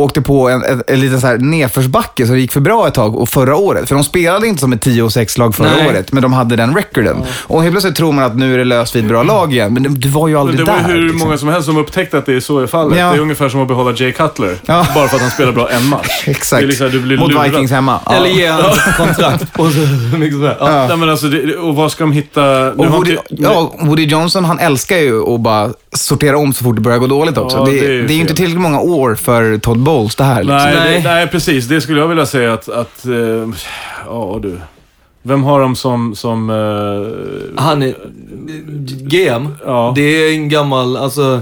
[0.02, 2.94] åkte på en, en, en liten så här nedförsbacke så det gick för bra ett
[2.94, 3.88] tag och förra året.
[3.88, 5.88] För de spelade inte som ett 10 och 6-lag förra Nej.
[5.88, 7.16] året, men de hade den recorden.
[7.42, 9.74] Och helt plötsligt tror man att nu är det löst vid ett bra lag igen,
[9.74, 10.94] men det, det var ju aldrig det var där.
[10.94, 11.18] hur liksom.
[11.18, 12.98] många som helst som upptäckte att det är så är fallet.
[12.98, 13.10] Ja.
[13.10, 14.56] Det är ungefär som att behålla Jay Cutler.
[14.66, 14.86] Ja.
[14.94, 16.24] Bara för att han spelar bra en match.
[16.26, 16.60] Exakt.
[16.60, 17.50] Det liksom, du blir Mot lurad.
[17.50, 18.00] Vikings hemma.
[18.06, 18.12] Ja.
[18.14, 19.78] Eller ge honom kontrakt på så
[20.18, 20.56] mycket som helst.
[20.60, 20.86] Ja.
[20.88, 22.40] Nej, men alltså, det, och vad ska de hitta?
[22.40, 26.52] Nu Och har Woody, inte- ja, Woody Johnson, han älskar ju att bara sortera om
[26.52, 27.56] så fort det börjar gå dåligt också.
[27.56, 30.42] Ja, det, det är det, ju inte tillräckligt många år för Todd Bowles det här.
[30.42, 30.56] Liksom.
[30.56, 31.02] Nej, Nej.
[31.02, 31.66] Det, nej, precis.
[31.68, 32.68] Det skulle jag vilja säga att...
[32.68, 33.48] att eh,
[34.06, 34.60] ja, du.
[35.22, 36.14] Vem har de som...
[36.14, 37.94] som eh, Han är...
[39.08, 39.92] GM, Ja.
[39.96, 41.40] det är en gammal, alltså...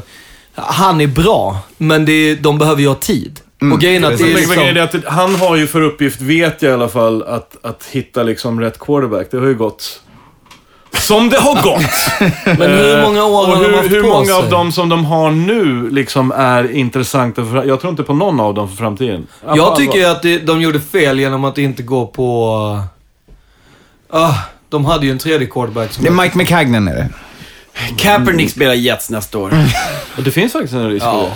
[0.54, 3.40] Han är bra, men det är, de behöver ju ha tid.
[3.72, 5.00] och grejen är att det Men är grejen är liksom...
[5.06, 8.60] att han har ju för uppgift, vet jag i alla fall, att, att hitta liksom
[8.60, 9.26] rätt quarterback.
[9.30, 10.00] Det har ju gått...
[11.00, 12.28] Som det har gått!
[12.58, 14.34] Men hur många år och har de haft hur på många sig?
[14.34, 18.40] av dem som de har nu liksom är intressanta för Jag tror inte på någon
[18.40, 19.26] av dem för framtiden.
[19.54, 22.80] Jag tycker ju att det, de gjorde fel genom att inte gå på...
[24.10, 24.34] Ah,
[24.68, 26.04] de hade ju en tredje quarterback som...
[26.04, 27.08] Det är Mike McCagnon är det.
[27.98, 29.52] Kaepernick spelar Jets nästa år.
[30.16, 31.28] Och det finns faktiskt en risk för Ja.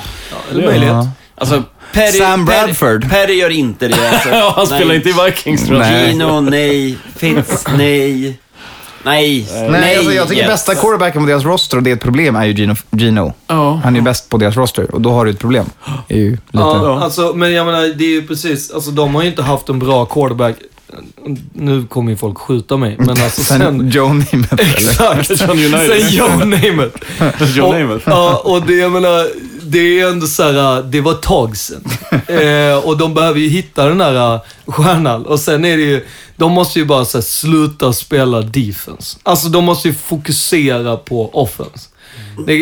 [0.48, 0.54] det.
[0.54, 1.06] Eller möjlighet.
[1.34, 3.00] Alltså, Perry, Sam Bradford.
[3.02, 4.10] Perry, Perry gör inte det.
[4.10, 4.28] Alltså.
[4.32, 4.78] Ja, han Nej.
[4.80, 5.90] spelar inte i Vikings tror jag.
[5.90, 6.08] Nej.
[6.10, 6.98] Gino, nej.
[7.16, 8.38] Fitz, nej.
[9.02, 9.48] Nej.
[9.70, 10.52] Nej, alltså jag tycker Jets.
[10.52, 12.74] bästa quarterbacken på deras roster, och det är ett problem, är ju Gino.
[12.90, 13.32] Gino.
[13.46, 13.80] Ja.
[13.84, 15.66] Han är ju bäst på deras roster och då har du ett problem.
[16.08, 16.40] Det är ju lite...
[16.52, 19.68] Ja, alltså, men jag menar, det är ju precis, alltså de har ju inte haft
[19.68, 20.56] en bra quarterback.
[21.52, 23.90] Nu kommer ju folk skjuta mig, men alltså Sen sen...
[23.90, 24.70] Joe Namath, eller?
[24.70, 25.30] Exakt.
[25.30, 26.00] John United.
[26.00, 26.96] Sen Joe Namath.
[27.56, 28.02] Joe och, Namath.
[28.06, 29.26] Ja, och det, jag menar,
[29.70, 31.84] det är ändå så här, det var ett tag sedan.
[32.28, 35.26] Eh, och de behöver ju hitta den där eh, stjärnan.
[35.26, 39.18] Och sen är det ju, de måste ju bara så här, sluta spela defense.
[39.22, 41.87] Alltså de måste ju fokusera på offense.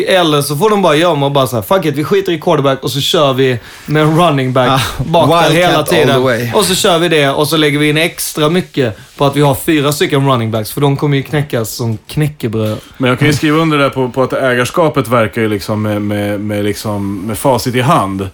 [0.07, 2.39] Eller så får de bara göra man bara så här, fuck it, vi skiter i
[2.39, 6.23] quarterback och så kör vi med en running back Ah, bak där hela tiden.
[6.53, 9.41] Och så kör vi det och så lägger vi in extra mycket på att vi
[9.41, 10.71] har fyra stycken running backs.
[10.71, 12.77] För de kommer ju knäckas som knäckebröd.
[12.97, 16.01] Men jag kan ju skriva under där på, på att ägarskapet verkar ju liksom med,
[16.01, 18.29] med, med, liksom med facit i hand.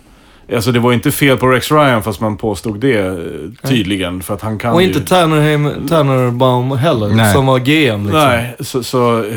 [0.54, 4.22] Alltså det var inte fel på Rex Ryan fast man påstod det eh, tydligen.
[4.22, 4.88] För att han kan Och ju...
[4.88, 7.34] inte Tannerheim, Tannerbaum heller, Nej.
[7.34, 8.04] som var GM.
[8.06, 8.22] Liksom.
[8.22, 8.84] Nej, så...
[8.84, 9.36] så eh,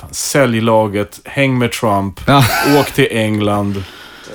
[0.00, 2.44] fan, sälj laget, häng med Trump, Ja.
[2.80, 3.82] åk till England.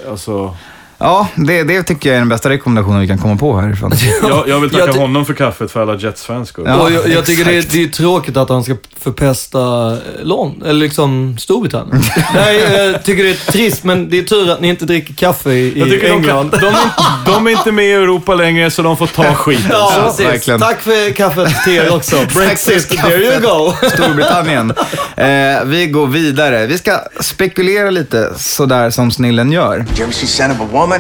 [0.10, 0.56] Alltså,
[1.04, 3.92] Ja, det, det tycker jag är den bästa rekommendationen vi kan komma på härifrån.
[4.22, 6.64] jag, jag vill tacka Jag honom för kaffet för alla Jets-fans skull.
[6.68, 6.90] Ja.
[6.90, 9.60] jag, jag tycker det är, det är tråkigt att han ska förpesta
[9.92, 12.02] eh, London, eller liksom Storbritannien.
[12.36, 12.60] Nej,
[12.94, 15.82] jag tycker det är trist, men det är tur att ni inte dricker kaffe i,
[15.82, 16.52] i de, England.
[16.62, 19.66] de, är- de är inte med i Europa längre så de får ta skiten.
[19.70, 20.26] Ja, Så- precis.
[20.26, 20.60] verkligen.
[20.60, 22.16] Tack för kaffet till er också.
[22.36, 23.74] Brexit, there you go.
[23.90, 24.74] Storbritannien.
[25.18, 26.66] Eh, vi går vidare.
[26.68, 29.76] Vi ska spekulera lite sådär som snillen gör.
[29.76, 30.93] You ever see Son of a Woman?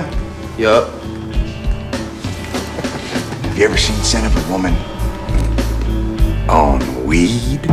[0.58, 0.88] Yup.
[3.43, 4.73] Have you ever seen Son of a Woman
[6.49, 7.71] on weed?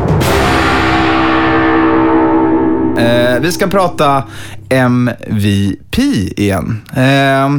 [2.98, 4.24] Eh, vi ska prata
[4.68, 5.98] MVP
[6.36, 6.82] igen.
[6.96, 7.50] Eh,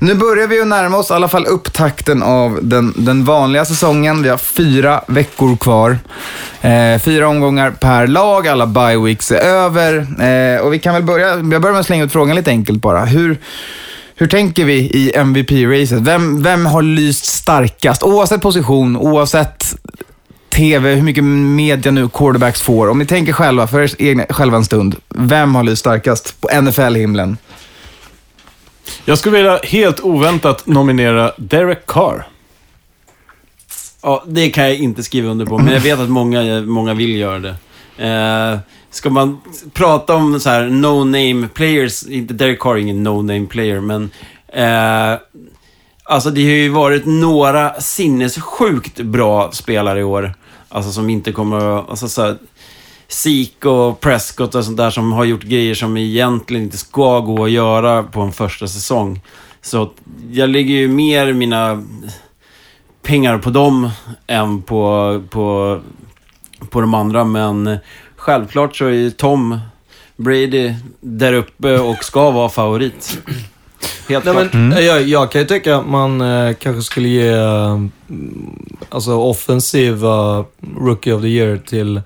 [0.00, 4.22] nu börjar vi ju närma oss i alla fall upptakten av den, den vanliga säsongen.
[4.22, 5.98] Vi har fyra veckor kvar.
[6.60, 10.06] Eh, fyra omgångar per lag, alla bye weeks är över.
[10.22, 12.82] Eh, och vi kan väl börja, jag börjar med att slänga ut frågan lite enkelt
[12.82, 13.04] bara.
[13.04, 13.38] Hur,
[14.18, 16.00] hur tänker vi i MVP-racet?
[16.00, 18.02] Vem, vem har lyst starkast?
[18.02, 19.76] Oavsett position, oavsett
[20.50, 22.88] TV, hur mycket media nu quarterbacks får.
[22.88, 24.96] Om ni tänker själva, för er egna, själva en stund.
[25.08, 27.36] Vem har lyst starkast på NFL-himlen?
[29.04, 32.26] Jag skulle vilja helt oväntat nominera Derek Carr.
[34.02, 37.16] Ja, det kan jag inte skriva under på, men jag vet att många, många vill
[37.16, 37.54] göra det.
[37.98, 38.58] Eh,
[38.90, 39.40] ska man
[39.72, 44.10] prata om så här no-name players, inte Derek Carr är ingen no-name player, men
[44.48, 45.18] eh,
[46.04, 50.34] alltså det har ju varit några sinnessjukt bra spelare i år.
[50.68, 52.36] Alltså som inte kommer att, alltså så här,
[53.64, 57.50] och Prescott och sånt där som har gjort grejer som egentligen inte ska gå att
[57.50, 59.20] göra på en första säsong.
[59.62, 59.90] Så
[60.30, 61.84] jag lägger ju mer mina
[63.02, 63.90] pengar på dem
[64.26, 65.80] än på, på,
[66.70, 67.24] på de andra.
[67.24, 67.78] Men
[68.16, 69.58] självklart så är ju Tom
[70.16, 73.18] Brady där uppe och ska vara favorit.
[74.08, 74.52] Helt Nej, klart.
[74.52, 77.80] men, jag, jag kan ju tycka att man eh, kanske skulle ge eh,
[78.88, 80.44] alltså, offensiva
[80.78, 82.00] Rookie of the Year till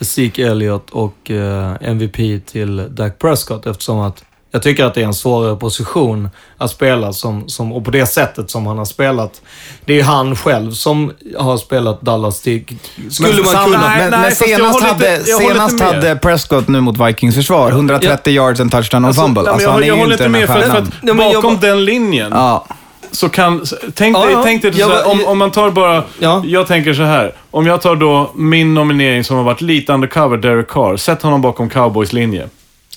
[0.00, 4.24] Zeke Elliott och eh, MVP till Dak Prescott eftersom att
[4.56, 8.06] jag tycker att det är en svårare position att spela som, som, och på det
[8.06, 9.40] sättet som han har spelat.
[9.84, 12.64] Det är han själv som har spelat Dallas till...
[13.10, 13.88] Skulle man Sam- kunna...
[13.88, 17.34] nej, Men, nej, men jag senast, hade, inte- jag senast hade Prescott nu mot Vikings
[17.34, 19.42] försvar 130 yards, en touchdown och Alltså, fumble.
[19.42, 21.14] nej, men Alltså, jag, han är jag ju håller inte med, för, för att Nej,
[21.14, 22.66] men jag bakom bara- den linjen Ja,
[23.10, 23.64] så kan...
[23.94, 24.42] Tänk Ja, dig, ja.
[24.44, 26.02] tänk dig Jag så här, om, om man tar bara...
[26.18, 26.42] Ja.
[26.46, 27.32] Jag tänker så här.
[27.50, 30.96] Om jag tar då min nominering som har varit lite undercover, Derek Carr.
[30.96, 32.48] Sätt honom bakom Cowboys linje.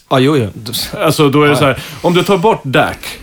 [0.10, 0.50] Ja, jo, jo.
[1.00, 1.84] Alltså då är det så här.
[2.02, 3.20] Om du tar bort Dak.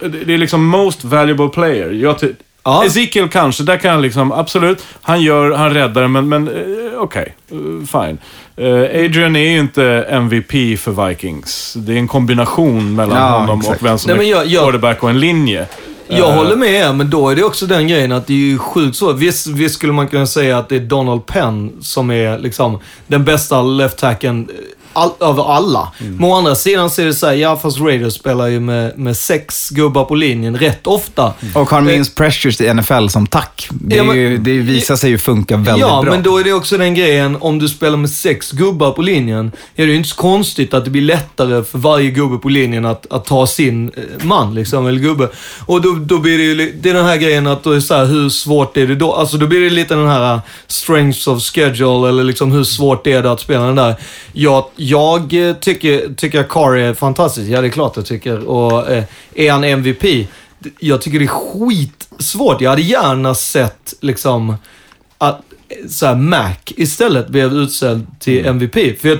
[0.00, 1.90] Det är liksom most valuable player.
[1.90, 2.16] Jag
[2.64, 2.84] Ja.
[2.84, 4.84] Ezekiel kanske, där kan han liksom, absolut.
[5.02, 7.34] Han gör, han räddar, men, men eh, okej.
[7.50, 8.18] Eh, fine.
[8.56, 11.74] Eh, Adrian är ju inte MVP för Vikings.
[11.78, 13.80] Det är en kombination mellan Ja, honom exakt.
[13.80, 15.66] och vem som Nej, är jag- jag- quarterback och en linje.
[16.08, 18.36] Jag Eh, håller med er, men då är det också den grejen att det är
[18.36, 19.12] ju sjukt så.
[19.12, 23.24] Visst, visst skulle man kunna säga att det är Donald Penn som är liksom den
[23.24, 24.48] bästa left tacken
[24.96, 25.92] all, över alla.
[25.98, 28.98] Men å andra sidan så är det så här, ja fast Raiders spelar ju med,
[28.98, 31.32] med sex gubbar på linjen rätt ofta.
[31.54, 33.68] Och har minst pressures i NFL som tack.
[33.70, 36.10] Det, är Ja, men- ju, det visar sig ju funka väldigt ja, bra.
[36.12, 39.52] men då är det också den grejen, om du spelar med sex gubbar på linjen,
[39.54, 42.48] ja, det är ju inte så konstigt att det blir lättare för varje gubbe på
[42.48, 45.28] linjen att, att ta sin eh, man, liksom, eller gubbe.
[45.66, 47.94] Och då, då blir det ju, det är den här grejen att då är så
[47.94, 49.12] här, hur svårt är det då?
[49.12, 53.06] Alltså då blir det lite den här uh, strengths of schedule, eller liksom hur svårt
[53.06, 53.94] är det att spela den där.
[54.32, 58.48] Jag, jag eh, tycker, tycker att Carr är fantastisk, ja det är klart jag tycker.
[58.48, 60.28] Och eh, är han MVP?
[60.78, 62.60] Jag tycker det är skitsvårt.
[62.60, 64.56] Jag hade gärna sett liksom
[65.18, 65.40] att
[65.88, 69.00] så här, Mac istället blev utsedd till MVP.
[69.00, 69.18] För jag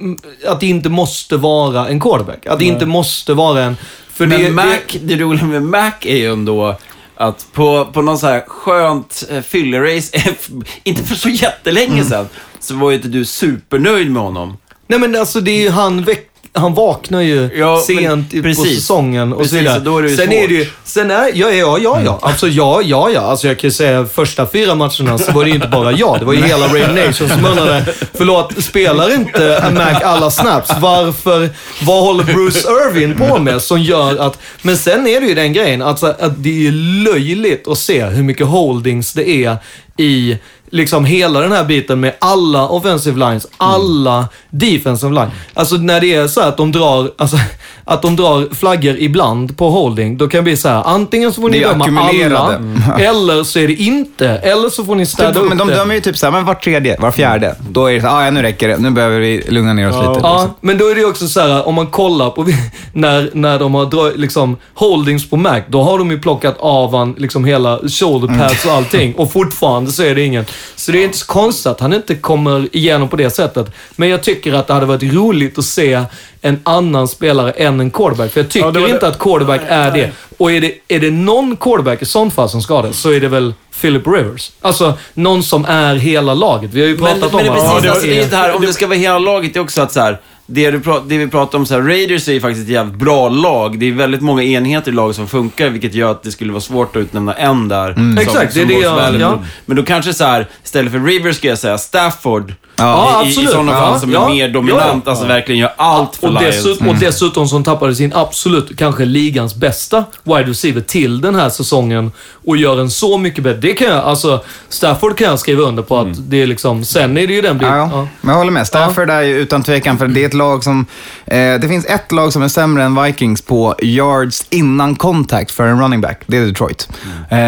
[0.00, 2.46] mm, att det inte måste vara en quarterback.
[2.46, 3.76] Att det inte måste vara en...
[4.08, 6.76] För Men det, Mac, det, det roliga med Mac är ju ändå
[7.16, 10.34] att på, på någon så här skönt eh, fyllerace,
[10.84, 12.04] inte för så jättelänge Mm.
[12.04, 12.28] sedan,
[12.60, 14.56] så var ju inte du supernöjd med honom.
[14.86, 18.42] Nej men alltså det är ju han väck, han vaknar ju Ja, sent men i-
[18.42, 18.78] på precis.
[18.80, 19.76] säsongen och så Precis, vidare.
[19.78, 20.34] och då är det ju sen svårt.
[20.34, 22.18] är det ju, sen är, ja, ja, ja, ja.
[22.22, 23.20] Alltså ja, ja, ja.
[23.20, 26.18] Alltså jag kan ju säga första fyra matcherna så var det ju inte bara jag.
[26.20, 30.70] Det var ju hela Raider Nation som undrade, förlåt, spelar inte Mac alla snaps?
[30.80, 31.50] Varför,
[31.82, 35.52] vad håller Bruce Irvin på med som gör att, men sen är det ju den
[35.52, 36.72] grejen, alltså att det är
[37.04, 39.56] löjligt att se hur mycket holdings det är
[39.98, 40.36] i
[40.74, 45.30] liksom hela den här biten med alla offensive lines, alla defensive line.
[45.54, 47.36] Alltså när det är så här att de drar, alltså,
[47.84, 51.40] att de drar flaggor ibland på holding, då kan det bli så här, antingen så
[51.40, 52.82] får ni döma alla, Mm.
[52.98, 55.74] eller så är det inte, eller så får ni städa Typ, upp men de det.
[55.74, 57.56] dömer ju typ såhär, men var tredje, var fjärde.
[57.70, 58.76] Då är det såhär, ah, ja nu räcker det.
[58.78, 60.20] Nu behöver vi lugna ner oss lite.
[60.22, 62.46] Ja, men då är det också så här, om man kollar på
[62.92, 66.96] när, när de har dra, liksom, holdings på Mac, då har de ju plockat av
[66.96, 69.14] han liksom hela shoulder pads och allting.
[69.14, 70.44] Och fortfarande så är det ingen.
[70.76, 73.66] Så det är inte så konstigt att han inte kommer igenom på det sättet.
[73.96, 76.02] Men jag tycker att det hade varit roligt att se
[76.40, 78.32] en annan spelare än en quarterback.
[78.32, 80.10] För jag tycker Ja, det inte det- att quarterback är det.
[80.38, 83.20] Och är det, är det någon quarterback i sånt fall som ska det, så är
[83.20, 84.50] det väl Philip Rivers.
[84.60, 86.70] Alltså, någon som är hela laget.
[86.74, 88.30] Vi har ju Men, pratat men det är om precis, att han alltså, det är
[88.30, 90.70] det här, om det ska vara hela laget, det är också att så här, det,
[90.70, 93.28] du pra- det vi pratar om, så här, Raiders är ju faktiskt ett jävligt bra
[93.28, 93.78] lag.
[93.78, 96.60] Det är väldigt många enheter i laget som funkar, vilket gör att det skulle vara
[96.60, 97.94] svårt att utnämna en där.
[97.94, 99.44] Som, Exakt, det är som det går så jag- ja.
[99.66, 102.52] Men då kanske så här, istället för Rivers ska jag säga Stafford.
[102.76, 103.50] Ja, I, i absolut.
[103.50, 104.24] sådana fall Ja, som ja.
[104.24, 105.10] är mer dominant, Ja, ja.
[105.10, 106.56] alltså verkligen gör allt för och, Lions.
[106.56, 111.48] dessutom, och dessutom som tappade sin absolut, kanske ligans bästa wide receiver till den här
[111.48, 112.12] säsongen
[112.46, 113.60] och gör en så mycket bättre.
[113.60, 117.18] Det kan jag, alltså, Stafford kan jag skriva under på att det är liksom, sen
[117.18, 117.74] är det ju den biten.
[117.74, 118.08] Ja, ja.
[118.20, 118.66] Men jag håller med.
[118.66, 120.86] Stafford är ju utan tvekan, för det är ett lag som...
[121.26, 125.66] Eh, det finns ett lag som är sämre än Vikings på yards innan contact för
[125.66, 126.20] en running back.
[126.26, 126.88] Det är Detroit.
[127.30, 127.38] Eh,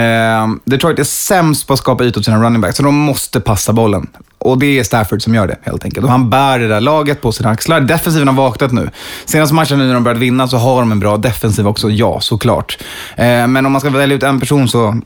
[0.64, 3.72] Detroit är sämst på att skapa ytor till sina running backs, så de måste passa
[3.72, 4.06] bollen.
[4.46, 6.04] Och det är Stafford som gör det, helt enkelt.
[6.04, 7.80] Och han bär det där laget på sina axlar.
[7.80, 8.90] Defensiven har vaknat nu.
[9.24, 12.20] Senaste matchen nu när de börjat vinna så har de en bra defensiv också, ja,
[12.20, 12.78] såklart.
[13.16, 15.00] Eh, men om man ska välja ut en person så...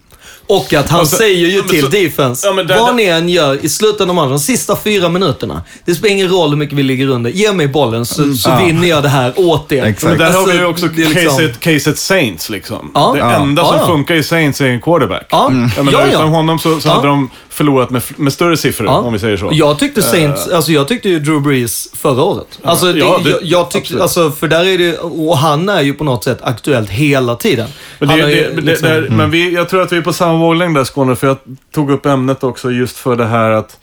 [0.47, 2.95] Och att han Alltså, säger ju ja, men till så- defense, ja, men där- vad
[2.97, 5.63] ni än gör i slutet av matchen, de sista fyra minuterna.
[5.85, 7.31] Det spelar ingen roll hur mycket vi ligger under.
[7.31, 8.65] Ge mig bollen så, så Ja.
[8.67, 9.85] vinner jag det här åt er.
[9.85, 10.03] Exakt.
[10.11, 12.91] Men där har vi ju Alltså, också liksom- caset, caset Saints liksom.
[12.95, 13.11] Ja.
[13.13, 13.31] Det Ja.
[13.33, 15.27] enda Ja, som funkar i Saints är en quarterback.
[15.31, 15.49] Ja.
[15.49, 16.07] Menar, Ja, ja.
[16.07, 16.93] Utan honom så, så Ja.
[16.95, 18.99] hade de förlorat med, med större siffror, Ja.
[18.99, 19.51] om vi säger så.
[19.53, 22.47] Jag tyckte Saints, alltså jag tyckte ju Drew Brees förra året.
[22.63, 25.81] Alltså, det, Ja, det- jag, jag tyckte, alltså, för där är det, och han är
[25.83, 27.69] ju på något sätt aktuellt hela tiden.
[27.99, 30.77] Men, det, ju det, liksom- men vi, jag tror att vi är på samma våglängd
[30.77, 31.37] där Skåne, för jag
[31.75, 33.77] tog upp ämnet också just för det här att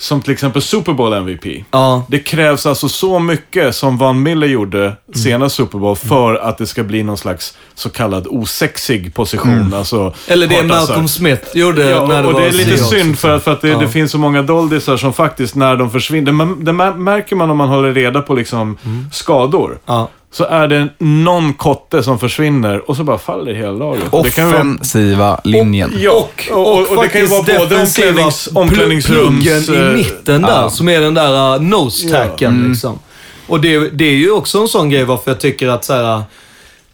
[0.00, 1.64] som till exempel Super Bowl MVP.
[1.70, 2.04] Ja.
[2.08, 6.66] Det krävs alltså så mycket som Van Miller gjorde senast Super Bowl för att det
[6.66, 9.74] ska bli någon slags så kallad osexig position.
[9.74, 10.76] Alltså, Eller det hårt, alltså.
[10.92, 12.88] Malcolm Smith gjorde Ja, när det och var det är lite Seahawks.
[12.90, 13.78] synd för att, för att det, Ja.
[13.78, 16.32] det finns så många doldisar som faktiskt när de försvinner,
[16.64, 18.78] det mär- märker man om man håller reda på liksom
[19.12, 19.66] skador.
[19.68, 19.78] Mm.
[19.86, 20.08] Ja.
[20.30, 24.04] Så är det någon kotte som försvinner och så bara faller hela laget.
[24.10, 25.92] Och det kan ju vara- Offensiva linjen.
[25.96, 29.68] Ja, Och, och, och, och det kan ju vara både omklädnings, omklädningsrums...
[29.68, 30.70] i eh, mitten där, ja.
[30.70, 32.98] som är den där uh, nose-tacken liksom.
[33.46, 36.22] Och det, det är ju också en sån grej varför jag tycker att så här.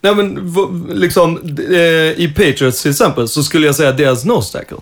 [0.01, 0.55] Nej men
[0.93, 1.39] liksom,
[1.71, 1.77] eh,
[2.25, 4.77] i Patriots till exempel så skulle jag säga deras nose tackle.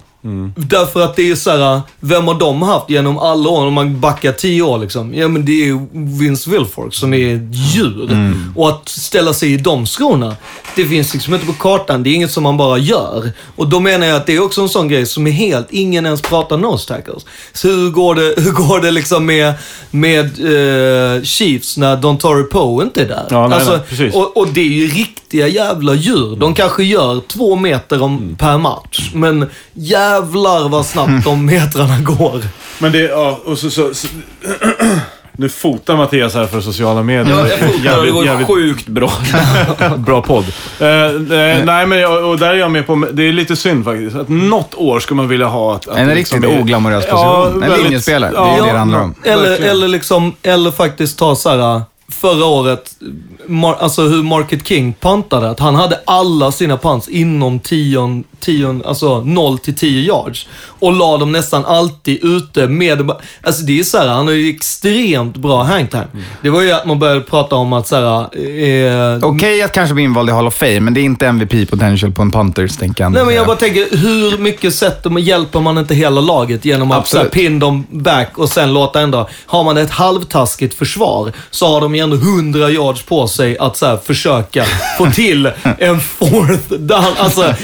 [0.56, 3.66] Därför att det är så här, vem har de haft genom alla år?
[3.66, 5.14] Om man backar tio år liksom.
[5.14, 8.34] Ja men det är ju Vince Wilfork som är ett djur.
[8.56, 10.36] Och att ställa sig i de skorna,
[10.76, 12.02] det finns liksom inte på kartan.
[12.02, 13.30] Det är inget som man bara gör.
[13.56, 16.06] Och då menar jag att det är också en sån grej som är helt, ingen
[16.06, 17.26] ens pratar nose tackles.
[17.52, 19.54] Så hur går det, hur går det liksom med,
[19.90, 23.26] med eh, Chiefs när Don Torrey Poe inte är där?
[23.30, 24.14] Ja, nej, nej, precis.
[24.14, 24.86] och, och det är ju
[25.32, 26.36] riktiga jävla djur.
[26.36, 28.36] De kanske gör två meter om, Mm.
[28.36, 29.10] per match.
[29.14, 32.42] Men jävlar vad snabbt de metrarna går.
[32.78, 34.08] Men det, ja, och så, så, så
[35.36, 37.36] Nu fotar Mattias här för sociala medier.
[37.38, 39.12] Ja, jag fotar och det går sjukt bra.
[39.96, 40.44] Bra podd.
[40.80, 43.84] Eh, eh, nej, men jag, och där är jag med på, det är lite synd
[43.84, 44.16] faktiskt.
[44.16, 45.88] Att något år ska man vilja ha att...
[45.88, 47.12] att En det riktigt liksom är- oglamorös Ja,
[47.42, 47.62] position.
[47.62, 48.30] en väldigt- linjespelare.
[48.30, 49.14] det ja, är det det handlar om.
[49.24, 52.90] Eller, eller, liksom, eller faktiskt ta så här, förra året,
[53.46, 55.50] mar, alltså hur Market King pantade.
[55.50, 60.48] Att han hade alla sina pants inom 10, 10 alltså 0 till 10 yards.
[60.64, 63.10] Och la dem nästan alltid ute med,
[63.42, 66.06] alltså det är så här, han har ju extremt bra hangtime.
[66.42, 68.20] Det var ju att man började prata om att så här,
[69.14, 71.66] eh, Okej att kanske bli invald i Hall of Fame, men det är inte MVP
[71.70, 73.12] potential på en Panthers, tänker jag.
[73.12, 76.90] Nej men jag bara tänker, hur mycket sätter man, hjälper man inte hela laget genom
[76.90, 77.46] att så här, Absolut.
[77.46, 79.28] pin dem back och sen låta ändå...
[79.46, 83.76] Har man ett halvtaskigt försvar så har de ju ändå 100 yards på sig att
[83.76, 84.64] så här, försöka
[84.98, 87.04] få till en fourth down.
[87.18, 87.54] Alltså,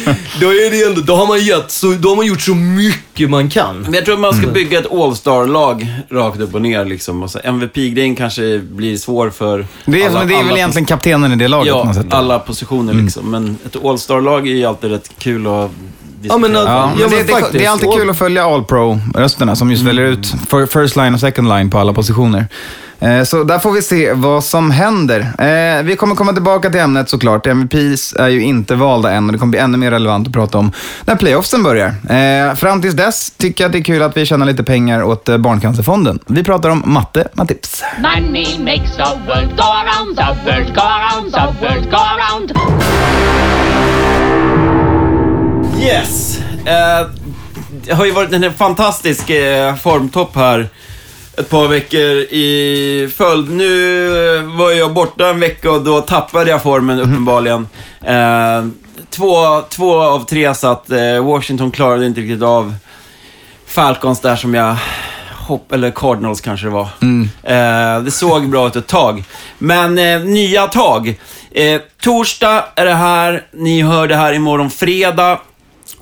[0.41, 3.31] då, är det ändå, då, har man gett, så, då har man gjort så mycket
[3.31, 3.81] man kan.
[3.83, 6.85] Men jag tror att man ska bygga ett All-star-lag rakt upp och ner.
[6.85, 7.29] Liksom.
[7.45, 11.49] MVP-grejen kanske blir svår för Det är, alla- det är väl egentligen kaptenen i det
[11.49, 12.07] laget på Ja, något sätt.
[12.13, 13.31] alla positioner liksom.
[13.31, 15.71] Men ett All-star-lag är ju alltid rätt kul att
[16.23, 16.55] Ja, men.
[16.55, 20.05] Ja, Ja, men det, det, det är alltid kul att följa All-Pro-rösterna som just väljer
[20.05, 22.47] ut för, first line och second line på alla positioner.
[23.01, 25.21] Eh, Så där får vi se vad som händer.
[25.21, 27.47] Eh, Vi kommer komma tillbaka till ämnet såklart.
[27.47, 30.59] MVPs är ju inte valda än och det kommer bli ännu mer relevant att prata
[30.59, 30.73] om
[31.05, 31.95] när playoffsen börjar.
[32.11, 35.03] Eh, Fram tills dess tycker jag att det är kul att vi tjänar lite pengar
[35.03, 36.19] åt Barncancerfonden.
[36.27, 37.83] Vi pratar om matte med tips.
[37.99, 42.53] Money makes the world go around, the world go around, the world go around.
[45.81, 46.39] Yes!
[46.67, 47.07] Eh,
[47.87, 50.69] det har ju varit en fantastisk eh, formtopp här
[51.39, 53.51] ett par veckor i följd.
[53.51, 54.09] Nu
[54.59, 57.69] var jag borta en vecka och då tappade jag formen uppenbarligen.
[58.05, 58.67] Eh,
[59.11, 60.91] två, två av tre satt.
[60.91, 62.75] Eh, Washington klarade inte riktigt av
[63.67, 64.77] Falcons där som jag
[65.49, 66.89] hopp, eller Cardinals kanske det var.
[67.43, 69.25] Eh, det såg bra ut ett tag.
[69.59, 71.15] Men eh, nya tag.
[71.51, 73.47] Eh, torsdag är det här.
[73.53, 75.41] Ni hör det här imorgon fredag.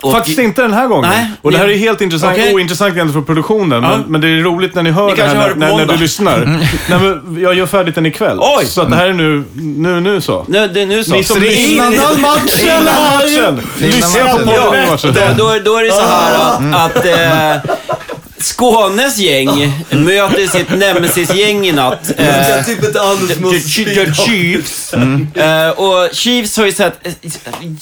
[0.03, 1.11] Och- Faktiskt inte den här gången.
[1.11, 2.55] Nej, och det här är helt intressant, Okej.
[2.55, 3.91] ointressant egentligen för produktionen, Ja.
[3.91, 5.97] men, men det är roligt när ni hör Ni det här hör när, när, du
[5.97, 6.39] lyssnar.
[6.91, 8.39] Nej, men jag gör färdigt den ikväll.
[8.41, 8.67] Oj!
[8.67, 10.45] Så att det här är nu, nu, nu så.
[10.49, 11.13] Nu, det är nu så.
[11.15, 12.81] Ni som lyssnar innan matchen!
[12.81, 13.61] Innan matchen!
[13.79, 17.73] Lyssna på podden Ja, då, då, då är det så här att, att eh,
[18.39, 22.11] Skånes gäng möter sitt Nemesis-gäng i natt.
[22.19, 24.95] Eh, typ inte Anders Chiefs.
[25.35, 27.13] Eh, och Chiefs har ju sett eh,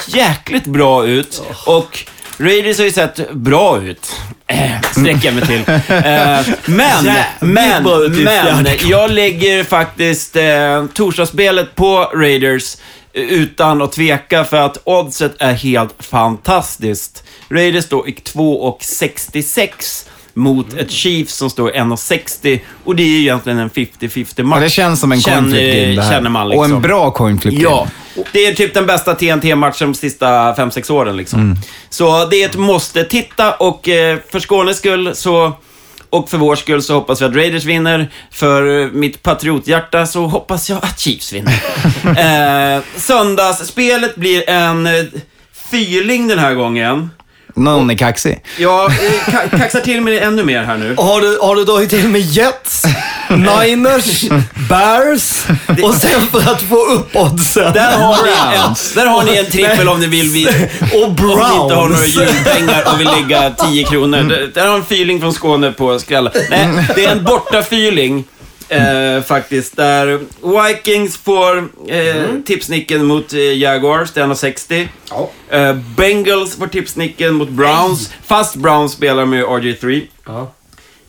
[0.07, 1.43] jäkligt bra ut.
[1.67, 2.05] Och
[2.39, 4.13] Raiders har ju sett bra ut.
[4.47, 5.65] Eh, sträcker jag mig till.
[5.69, 8.67] Eh, men, men, i men.
[8.85, 12.77] Jag lägger faktiskt eh, torsdagsspelet på Raiders
[13.13, 17.25] utan att tveka för att oddset är helt fantastiskt.
[17.49, 23.59] Raiders då gick 2,66 mot ett Chiefs som står 1,60 och det är ju egentligen
[23.59, 24.57] en 50-50 match.
[24.59, 26.13] Ja, det känns som en coin flip game det här.
[26.13, 26.73] Känner man liksom.
[26.73, 27.65] Och en bra coin flip game.
[27.65, 27.89] Ja,
[28.33, 31.41] det är typ den bästa TNT-matchen de sista 5-6 åren liksom.
[31.41, 31.57] Mm.
[31.89, 35.53] Så det är ett måste titta och eh, för Skånes skull så
[36.15, 38.11] och för vår skull så hoppas vi att Raiders vinner.
[38.31, 41.55] För eh, mitt patriothjärta så hoppas jag att Chiefs vinner.
[42.77, 45.05] eh, söndagsspelet blir en eh,
[45.71, 47.11] fyrling den här gången.
[47.57, 48.41] Någon är kaxig.
[48.59, 48.97] Jag eh,
[49.27, 50.95] ka- kaxar till mig ännu mer här nu.
[50.99, 52.83] Har du, har du dragit till med Jets,
[53.31, 54.25] Niners,
[54.69, 55.45] Bears
[55.83, 57.73] och sen för att få upp oddsen.
[57.73, 60.47] Där har, ni en, där har ni en trippel om ni vill vi,
[60.93, 62.17] Och Om ni inte har några Browns.
[62.17, 64.19] julpengar och vill lägga 10 kronor.
[64.23, 66.31] Där- Där har en fyrling från Skåne på skrälla.
[66.51, 68.25] Nej, det är en borta fyrling.
[68.69, 69.77] Eh, faktiskt.
[69.77, 70.21] Där
[70.67, 71.59] Vikings får
[71.89, 74.89] eh, tipsnicken mot eh, Jaguars, det är 1,60.
[75.51, 80.03] Eh, Bengals får tipsnicken mot Browns, fast Browns spelar med RG3.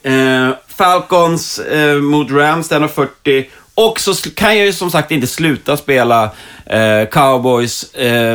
[0.04, 3.50] Eh, Falcons eh, mot Rams, den har 40.
[3.76, 6.24] Och så kan jag ju som sagt inte sluta spela
[6.66, 7.86] eh, Cowboys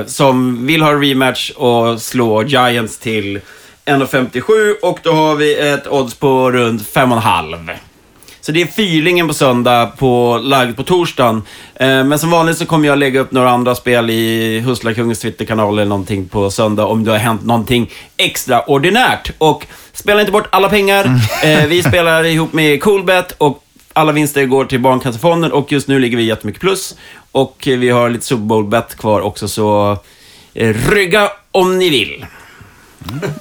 [0.07, 3.41] som vill ha rematch och slå Giants till
[3.85, 7.71] 1,57 och då har vi ett odds på runt 5,5.
[8.51, 11.43] Så det är fyrlingen på söndag, på, lagd på torsdagen.
[11.75, 15.79] Eh, men som vanligt så kommer jag lägga upp några andra spel i Hustlarkungens Twitterkanal
[15.79, 19.31] eller någonting på söndag om det har hänt någonting extraordinärt.
[19.39, 21.05] Och spela inte bort alla pengar.
[21.45, 25.99] Eh, vi spelar ihop med Coolbet och alla vinster går till Barncancerfonden och just nu
[25.99, 26.97] ligger vi jättemycket plus.
[27.33, 29.99] Och vi har lite Super Bowl-bet kvar också så
[30.55, 32.27] eh, rygga om ni vill.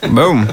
[0.10, 0.46] Boom.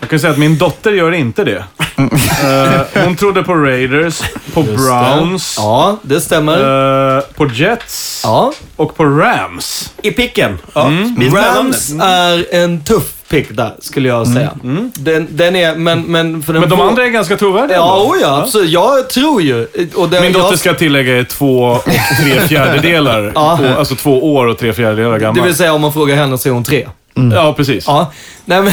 [0.00, 1.64] Jag kan säga att min dotter gör inte det.
[1.96, 4.20] Eh, hon trodde på Raiders,
[4.54, 7.16] på Browns, Ja, det stämmer.
[7.16, 8.52] eh, på Jets Ja.
[8.76, 9.92] och på Rams.
[10.02, 10.58] I picken.
[10.74, 11.58] Ja, blir spännande.
[11.60, 14.50] Rams är en tuff pick där, skulle jag säga.
[14.94, 17.76] Den, den är, men, men för den Men de vår- andra är ganska trovärdiga.
[17.76, 18.10] Ja, ändå.
[18.14, 18.70] oh ja, absolut.
[18.70, 19.66] Jag tror ju.
[19.94, 21.84] Och det, Min jag, dotter ska tillägga är två och
[22.22, 23.32] tre fjärdedelar.
[23.34, 23.52] Ja.
[23.52, 25.36] Och, alltså två år och tre fjärdedelar gammal.
[25.36, 26.88] Det vill säga om man frågar henne så är hon tre.
[27.32, 27.84] Ja, precis.
[27.86, 28.12] Ja.
[28.44, 28.72] Nej, men,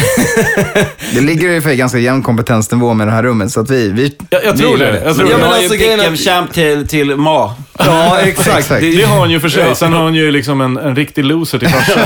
[1.14, 3.90] Det ligger ju för ganska jämn kompetensnivå med det här rummet, så att vi...
[3.90, 5.02] vi Jag, jag tror gillar det.
[5.06, 5.44] Jag tror Ja, det.
[5.44, 7.56] men alltså, ju grejen att- champ till, till Ma.
[7.80, 8.58] ja, exakt.
[8.60, 8.82] Exakt.
[8.82, 9.76] Det har hon ju för sig.
[9.76, 12.00] Sen har hon ju liksom en, en riktig loser till farsa.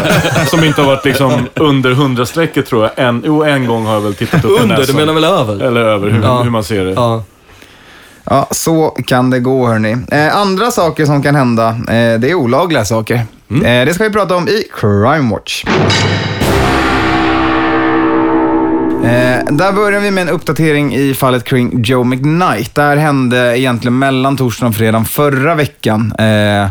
[0.47, 3.07] som inte har varit liksom under 100-strecket tror jag.
[3.07, 4.95] En, jo, en gång har jag väl tittat upp Under, du näsan.
[4.95, 5.63] menar väl över?
[5.67, 6.41] Eller över, hur, Ja.
[6.43, 6.91] hur man ser det.
[6.91, 7.23] Ja.
[8.29, 9.97] Ja, så kan det gå hörni.
[10.11, 13.21] Eh, andra saker som kan hända, eh, det är olagliga saker.
[13.49, 13.85] Mm.
[13.87, 15.65] det ska vi prata om i Crime Watch.
[19.05, 22.75] Eh, där börjar vi med en uppdatering i fallet kring Joe McKnight.
[22.75, 26.13] Det här hände egentligen mellan torsdagen och fredagen förra veckan.
[26.19, 26.67] Eh,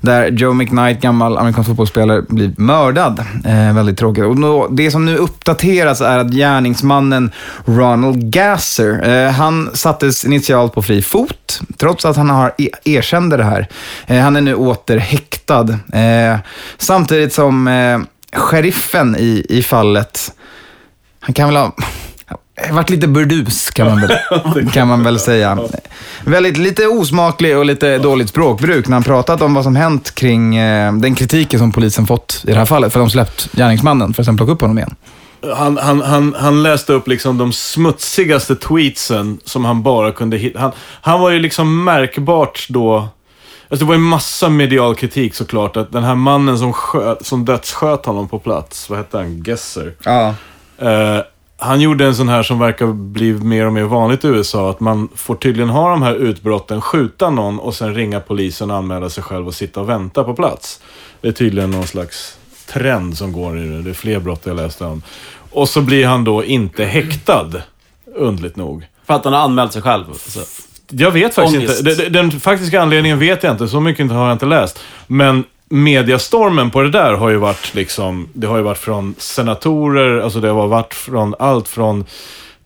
[0.00, 3.24] där Joe McKnight, gammal amerikansk fotbollsspelare, blir mördad.
[3.44, 4.24] Eh, väldigt tråkigt.
[4.24, 7.30] Och nå, det som nu uppdateras är att gärningsmannen
[7.64, 13.36] Ronald Gasser, eh, han sattes initialt på fri fot, trots att han har e- erkände
[13.36, 13.68] det här.
[14.06, 15.68] Eh, han är nu åter häktad.
[15.92, 16.38] Eh,
[16.78, 17.98] samtidigt som eh,
[18.38, 20.32] sheriffen i, i fallet
[21.26, 21.72] han kan väl ha
[22.70, 25.58] varit lite burdus, kan man väl, kan man väl säga.
[26.24, 30.56] Väldigt lite osmaklig och lite dåligt språkbruk när han pratat om vad som hänt kring
[30.56, 32.92] eh, den kritiken som polisen fått i det här fallet.
[32.92, 34.94] För de släppt gärningsmannen för att sen plocka upp honom igen.
[35.56, 40.58] Han, han, han, han läste upp liksom de smutsigaste tweetsen som han bara kunde hitta.
[40.58, 43.08] Han, han var ju liksom märkbart då...
[43.68, 45.76] Alltså det var ju massa medial kritik såklart.
[45.76, 49.42] Att den här mannen som, sköt, som dödssköt honom på plats, vad hette han?
[49.42, 49.94] Gesser.
[50.02, 50.34] Ja.
[50.78, 51.18] Eh,
[51.58, 54.70] han gjorde en sån här som verkar bli mer och mer vanligt i USA.
[54.70, 58.76] Att man får tydligen ha de här utbrotten, skjuta någon och sen ringa polisen och
[58.76, 60.80] anmäla sig själv och sitta och vänta på plats.
[61.20, 63.82] Det är tydligen någon slags trend som går i det.
[63.82, 65.02] Det är fler brott jag läste om.
[65.50, 67.50] Och så blir han då inte häktad,
[68.16, 68.86] undligt nog.
[69.06, 70.04] För att han har anmält sig själv.
[70.16, 70.40] Så.
[70.90, 71.78] Jag vet faktiskt Ångest.
[71.80, 72.08] inte.
[72.08, 73.68] Den, den faktiska anledningen vet jag inte.
[73.68, 74.78] Så mycket har jag inte läst.
[75.06, 80.20] Men mediastormen på det där har ju varit liksom, det har ju varit från senatorer,
[80.20, 82.04] alltså det har varit från allt från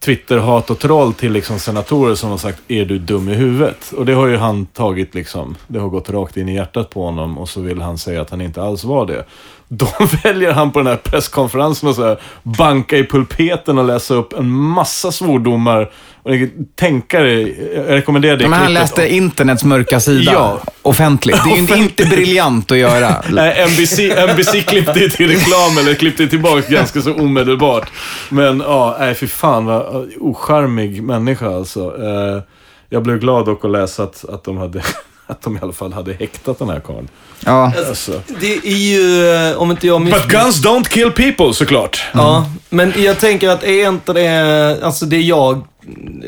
[0.01, 3.93] Twitter-hat och troll till liksom senatorer som har sagt är du dum i huvudet?
[3.97, 7.05] Och det har ju han tagit liksom, det har gått rakt in i hjärtat på
[7.05, 9.25] honom och så vill han säga att han inte alls var det.
[9.69, 9.87] Då
[10.25, 14.33] väljer han på den här presskonferensen att så här, banka i pulpeten och läsa upp
[14.33, 15.91] en massa svordomar.
[16.23, 20.61] Och jag tänka dig, jag rekommenderar det Men han läste internets mörka sida Ja.
[20.83, 21.45] offentligt.
[21.45, 23.23] Det är ju inte, inte briljant att göra.
[23.31, 23.99] Nej, NBC,
[24.33, 27.91] NBC klippte ju till reklam, eller klippte tillbaka ganska så omedelbart.
[28.29, 31.81] Men ja, nej fy fan vad ocharmig människa alltså.
[31.81, 32.43] Eh,
[32.89, 34.83] jag blev glad dock att läsa att, att, de hade,
[35.27, 37.09] att de i alla fall hade häktat den här karln.
[37.45, 37.73] Ja.
[37.89, 38.21] Alltså.
[38.41, 42.03] Det är ju, eh, om inte jag But missminner guns don't kill people såklart.
[42.13, 45.65] Ja, men jag tänker att är inte det, alltså det jag,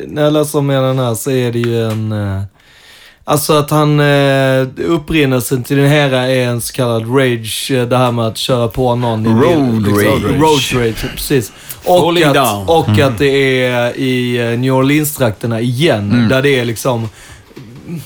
[0.07, 2.41] när jag läser med den här så är det ju en, eh,
[3.23, 7.97] alltså att han, eh, upprinnelsen till den här är en så kallad rage, eh, det
[7.97, 9.25] här med att köra på någon.
[9.25, 10.73] i Road liksom, rage.
[10.73, 11.51] Road rage, precis.
[11.85, 12.67] Och, att, down.
[12.67, 17.09] och att det är i New Orleans-trakterna igen, där det är liksom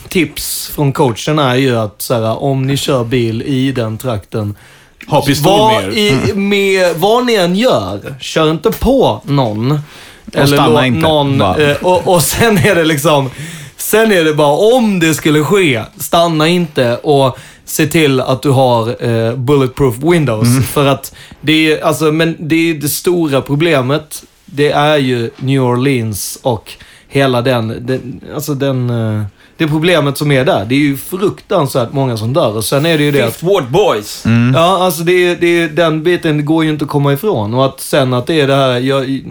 [0.10, 4.56] tips från coachen är ju att så här, om ni kör bil i den trakten,
[5.08, 6.30] Ha pistol med er.
[6.30, 9.80] i, med, vad ni än gör, kör inte på någon.
[10.32, 13.30] Stanna låt inte, Någon, eh, och, och sen är det liksom,
[13.78, 18.50] sen är det bara om det skulle ske, stanna inte och se till att du
[18.50, 20.48] har eh, bulletproof windows.
[20.48, 20.64] Mm.
[20.64, 24.24] För att det är, alltså, men det är det stora problemet.
[24.46, 26.72] Det är ju New Orleans och
[27.08, 29.24] hela den, den alltså den, eh,
[29.58, 30.66] det problemet som är där.
[30.66, 33.46] Det är ju fruktansvärt många som dör och sen är det ju det att Fifth
[33.54, 34.24] Ward Boys.
[34.56, 37.54] Ja, alltså det, är- det, är- den biten går ju inte att komma ifrån.
[37.54, 39.22] Och att sen att det är det här, jag,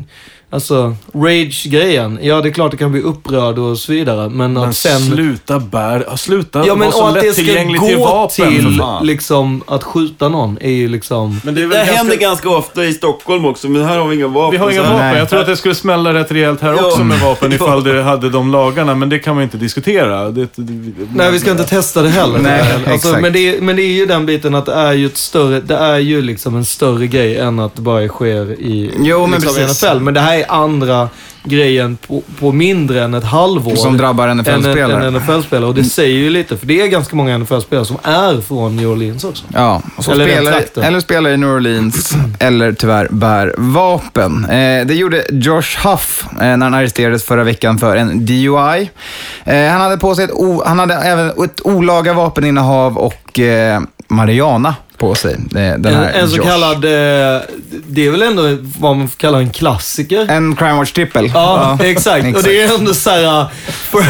[0.51, 2.19] alltså rage-grejen.
[2.23, 4.29] Ja, det är klart det kan bli upprörd och så vidare.
[4.29, 5.01] Men, Men att sen...
[5.01, 8.49] sluta bär, ja, sluta Ja, men vara så att det ska lättillgänglig till gå vapen
[8.49, 9.07] till för fan.
[9.07, 11.41] liksom att skjuta någon är ju liksom...
[11.45, 11.95] Men det är Det ganska...
[11.95, 14.51] händer ganska ofta i Stockholm också, men här har vi inga vapen.
[14.51, 14.97] Vi har inga vapen.
[14.99, 15.19] Nej.
[15.19, 16.87] Jag tror att det skulle smälla rätt rejält här Ja.
[16.87, 17.57] också med vapen Ja.
[17.57, 18.95] ifall det hade de lagarna.
[18.95, 20.31] Men det kan man inte diskutera.
[20.31, 22.39] Det, det, Nej, vi ska inte testa det heller.
[22.39, 23.21] Nej, alltså, exakt.
[23.23, 25.61] men, det är, men det är ju den biten att det är ju ett större,
[25.61, 29.41] det är ju liksom en större grej än att det bara sker i Jo, men
[29.41, 29.83] liksom, precis.
[29.83, 29.99] NFL.
[30.01, 31.09] Men det här är andra
[31.47, 33.77] grejen på, på mindre än ett halvår.
[33.77, 35.07] Som drabbar NFL-spelare.
[35.07, 35.69] Än en NFL-spelare.
[35.69, 38.89] Och det säger ju lite, för det är ganska många NFL-spelare som är från New
[38.89, 39.45] Orleans också.
[39.55, 44.45] Ja, Eller spelar, eller spelar i New Orleans, eller tyvärr bär vapen.
[44.45, 48.91] Eh, det gjorde Josh Huff eh, när han arresterades förra veckan för en DUI.
[49.45, 50.31] Eh, han hade på sig ett,
[50.67, 55.33] han hade även ett olaga vapeninnehav och eh, Mariana på sig.
[55.35, 56.45] eh, Den En, här en så Josh.
[56.47, 57.41] kallad, eh,
[57.87, 58.43] det är väl ändå
[58.79, 60.27] vad man kallar en klassiker?
[60.31, 61.31] En Crime Watch trippel.
[61.35, 62.37] Ja, exakt.
[62.37, 63.47] Och det är ändå så här,
[63.91, 64.05] för,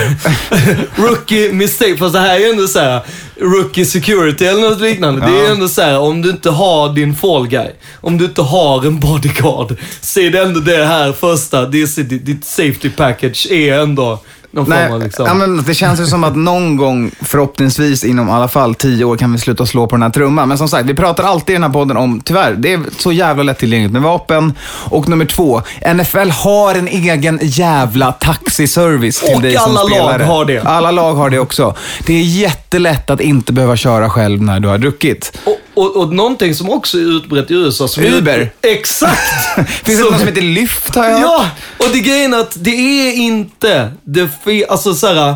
[1.09, 3.01] rookie mistake, fast det här är ändå så här,
[3.41, 5.21] rookie security eller något liknande.
[5.27, 5.51] Det är Ja.
[5.53, 7.69] ändå så här, om du inte har din fall guy,
[8.01, 12.03] om du inte har en bodyguard, så är det ändå det här första, det är,
[12.03, 14.21] ditt safety package är ändå
[14.57, 15.27] någon Nej, form av liksom...
[15.27, 19.05] ja, men det känns ju som att någon gång, förhoppningsvis inom i alla fall tio
[19.05, 20.49] år, kan vi sluta slå på den här trumman.
[20.49, 23.13] Men som sagt, vi pratar alltid i den här podden om, tyvärr, det är så
[23.13, 24.53] jävla lättillgängligt med vapen.
[24.91, 25.63] Och nummer två,
[25.95, 30.23] NFL har en egen jävla taxiservice till Och dig som alla lag spelare.
[30.23, 30.61] har det.
[30.63, 31.75] Alla lag har det också.
[32.07, 35.39] Det är jättelätt att inte behöva köra själv när du har druckit.
[35.45, 37.89] Och, och, och någonting som också är utbrett i USA.
[37.89, 38.53] Som Uber.
[38.63, 39.59] Exakt!
[39.85, 41.21] Finns det något som heter Lyft har jag?
[41.21, 44.29] Ja, och det grejen är att det är inte det
[44.69, 45.35] alltså så här,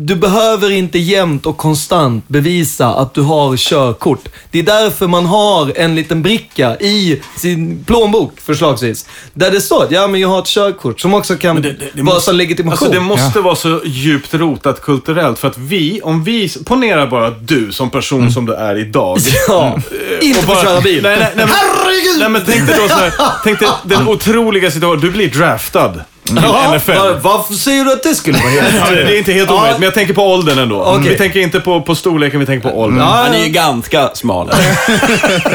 [0.00, 4.28] du behöver inte jämt och konstant bevisa att du har körkort.
[4.50, 9.06] Det är därför man har en liten bricka i sin plånbok, förslagsvis.
[9.32, 12.36] Där det står att ja, men jag har ett körkort som också kan vara som
[12.36, 12.72] legitimation.
[12.72, 15.38] Alltså det måste vara så djupt rotat kulturellt.
[15.38, 19.18] För att vi, om vi, ponera bara att du som person som du är idag.
[19.48, 19.78] Ja,
[20.20, 21.02] eh, inte får köra bil.
[21.02, 22.20] Nej, nej, nej, men, Herregud!
[22.20, 23.12] Nej men tänk dig då så här,
[23.44, 25.94] tänk dig den otroliga situationen, du blir draftad
[26.36, 26.90] Ja, NFL.
[26.92, 29.56] var, varför säger du att det skulle vara helt Ja, det är inte helt Ja.
[29.56, 30.82] omöjligt, men jag tänker på åldern ändå.
[30.84, 31.10] Okej.
[31.10, 33.00] Vi tänker inte på, på storleken, vi tänker på åldern.
[33.00, 34.50] Han är ju ganska smal.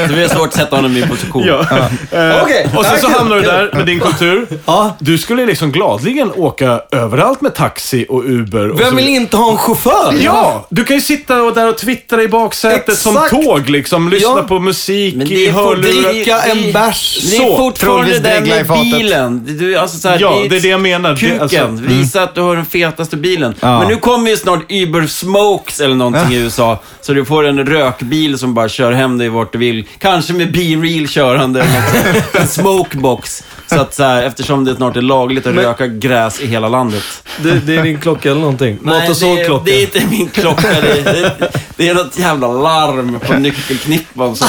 [0.07, 1.43] så det är svårt att sätta honom i position.
[1.47, 1.59] Ja.
[1.59, 2.67] Eh, Okej.
[2.77, 4.47] Och sen så hamnar du där med din kultur.
[4.65, 4.95] Ja.
[4.99, 8.69] Du skulle liksom gladligen åka överallt med taxi och Uber.
[8.71, 10.13] Och Vem så- vill inte ha en chaufför?
[10.21, 10.65] Ja!
[10.69, 13.29] Du kan ju sitta och där och twittra i baksätet som Exakt.
[13.45, 14.09] tåg liksom.
[14.09, 14.43] Lyssna Ja.
[14.43, 16.13] på musik Men i hörlurar.
[16.13, 17.19] Dricka en bärs.
[17.21, 19.57] Det är Så, fortfarande i med bilen.
[19.59, 21.15] Du, alltså så här, Ja, det är det jag menar.
[21.15, 21.41] Kuken.
[21.41, 21.87] alltså, mm.
[21.87, 23.55] Visa att du har den fetaste bilen.
[23.59, 23.79] Ja.
[23.79, 26.79] Men nu kommer ju snart Uber Smokes eller någonting i USA.
[27.01, 29.85] Så du får en rökbil som bara kör hem dig vart du vill.
[29.99, 31.65] Kanske med B-reel körande.
[32.33, 33.43] en smokebox.
[33.67, 36.67] Så att så här, eftersom det snart är lagligt att Men- röka gräs i hela
[36.67, 37.03] landet.
[37.43, 38.77] Det, det är din klocka eller någonting.
[38.81, 40.67] Mat och det, det är inte min klocka.
[40.81, 44.47] Det är, det, det är något jävla larm på nyckelknippan som...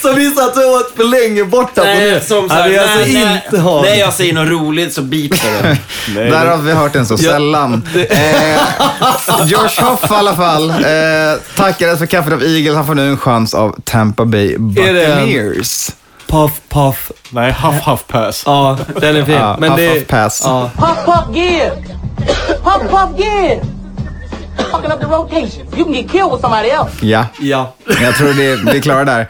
[0.00, 2.20] Som visar att du har varit för länge borta på Nej, det.
[2.20, 5.06] som så Jag här, vill alltså nej, inte ha nej, jag säger något roligt så
[5.06, 5.78] beepar det.
[6.14, 7.88] Nej, Där har vi hört den så sällan.
[8.10, 8.60] Eh,
[9.46, 10.70] Josh Hoff i alla fall.
[10.70, 10.76] Eh,
[11.56, 12.74] tackades för kaffet av Eagles.
[12.74, 15.90] Han får nu en chans av Tampa Bay Buccaneers.
[16.26, 17.10] Puff, puff.
[17.30, 18.42] Nej, huff huff pass.
[18.46, 19.34] Ja, den är fin.
[19.34, 19.94] Ja, Men puff, det...
[19.94, 20.42] puff, pass.
[20.44, 20.70] Ja.
[20.78, 21.70] Puff, puff, give.
[22.64, 23.60] Puff, puff, give.
[24.56, 25.66] Fucking up the rotation.
[25.76, 26.90] You can get killed with somebody else.
[27.06, 27.72] Ja, ja.
[28.02, 29.28] jag tror det, vi är klara där.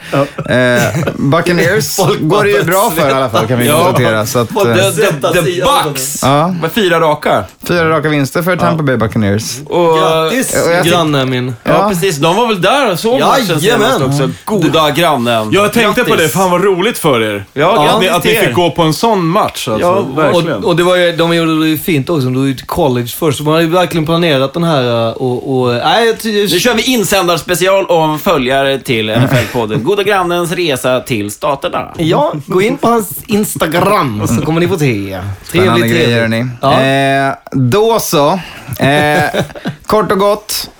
[0.49, 0.83] Eh,
[1.17, 3.75] Buccaneers går det ju bra för i alla fall kan vi Ja.
[3.85, 4.27] konstatera.
[4.27, 6.23] Så att, eh, the, the Bucks!
[6.23, 7.45] ja, Med fyra raka.
[7.65, 9.59] fyra raka vinster för Tampa Bay Buccaneers.
[9.67, 11.55] Och, Grattis, och granne min.
[11.65, 11.89] Ja, Ja.
[11.89, 12.17] precis.
[12.17, 14.31] De var väl där och såg matchen senast också.
[14.45, 15.49] Goda grannen.
[15.53, 16.33] Jag tänkte på det, Grattis.
[16.33, 17.45] fan vad roligt för er.
[17.53, 19.87] Ja, grattis ni, att ni fick gå på en sån match alltså.
[19.87, 20.57] Ja, verkligen.
[20.59, 22.25] Och, och det var ju, de gjorde det ju fint också.
[22.25, 23.39] De gjorde ju till college först.
[23.39, 25.61] Så man hade ju verkligen planerat den här uh, och...
[25.61, 29.83] och nej, Nu kör vi insändarspecial om följare till NFL-podden.
[29.83, 31.95] Goda grannens resa till staterna.
[31.99, 35.21] Ja, gå in på hans Instagram så kommer ni få se.
[35.43, 36.47] Spännande grejer ni.
[36.63, 36.81] Ja.
[36.83, 38.41] Eh, då så.
[38.79, 39.43] Eh,
[39.87, 40.71] kort och gott.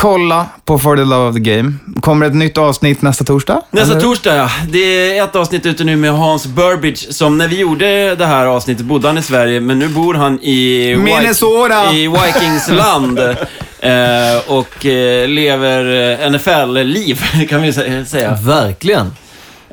[0.00, 1.72] Kolla på For the Love of the Game.
[2.00, 3.62] Kommer ett nytt avsnitt nästa torsdag?
[3.70, 4.00] Nästa eller?
[4.00, 4.50] torsdag, ja.
[4.68, 4.78] Det
[5.18, 8.86] är ett avsnitt ute nu med Hans Burbidge, som när vi gjorde det här avsnittet
[8.86, 10.96] bodde han i Sverige, men nu bor han i...
[10.96, 11.92] Minnesota.
[11.92, 13.18] I Vikingsland.
[13.80, 18.38] eh, och eh, lever eh, NFL-liv, kan vi sä- säga.
[18.42, 19.12] Verkligen.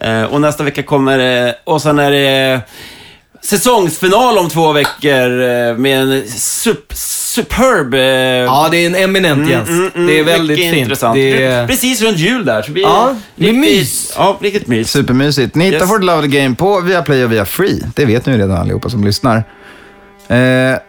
[0.02, 2.62] Eh, och nästa vecka kommer det, och sen är det
[3.42, 7.94] säsongsfinal om två veckor eh, med en sup, superb...
[7.94, 9.70] eh, Ja, det är en eminent Jens.
[9.94, 10.78] det är väldigt fint.
[10.78, 11.16] intressant.
[11.16, 11.68] Det är...
[11.68, 12.62] Precis runt jul där.
[12.62, 14.14] Så vi, Ja, det är mys.
[14.18, 14.92] Ja, riktigt mys.
[14.92, 15.56] Supermysigt.
[15.56, 15.90] Ni hittar Yes.
[15.90, 17.84] For the Love the Game på Viaplay och via Free.
[17.96, 19.44] Det vet ni ju redan allihopa som lyssnar.
[20.30, 20.36] Eh,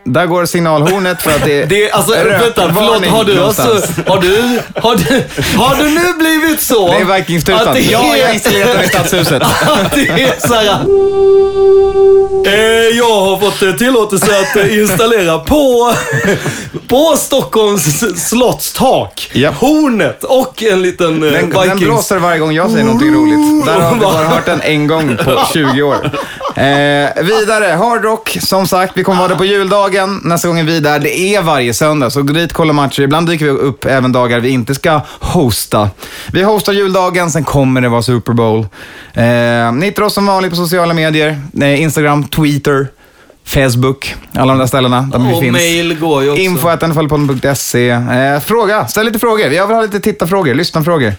[0.04, 3.62] där går signalhornet för att det är Det är, alltså, vänta, förlåt, har du alltså,
[4.06, 5.24] har du, har du,
[5.58, 6.88] har du nu blivit så?
[6.88, 7.76] Det är Vikingstutan.
[7.90, 9.42] Ja, jag är- i stadshuset.
[9.66, 10.78] Att det är såhär...
[12.50, 15.92] Eh, jag har fått eh, tillåtelse att eh, installera på,
[16.88, 19.30] på Stockholms slotts tak.
[19.32, 19.54] Japp.
[19.54, 21.80] Hornet och en liten eh, Den, den Vikings...
[21.80, 23.66] blåser varje gång jag säger någonting roligt.
[23.66, 26.10] Där har vi bara hört den en gång på 20 år.
[26.54, 28.38] Eh, vidare, Hardrock.
[28.40, 30.20] Som sagt, vi kommer vara där på juldagen.
[30.24, 30.98] Nästa gång är vi där.
[30.98, 33.02] Det är varje söndag, så gå dit kolla matcher.
[33.02, 35.90] Ibland dyker vi upp även dagar vi inte ska hosta.
[36.32, 38.66] Vi hostar juldagen, sen kommer det vara Super Bowl.
[39.14, 41.40] Eh, ni hittar oss som vanligt på sociala medier.
[41.60, 42.87] Eh, Instagram, Twitter.
[43.48, 45.52] Facebook, alla de där ställena där vi Och finns.
[45.52, 46.42] mail går ju också.
[46.42, 47.88] Info.nflpodden.se.
[47.90, 49.46] Eh, fråga, ställ lite frågor.
[49.46, 51.12] Jag vill ha lite tittarfrågor, lyssnarfrågor.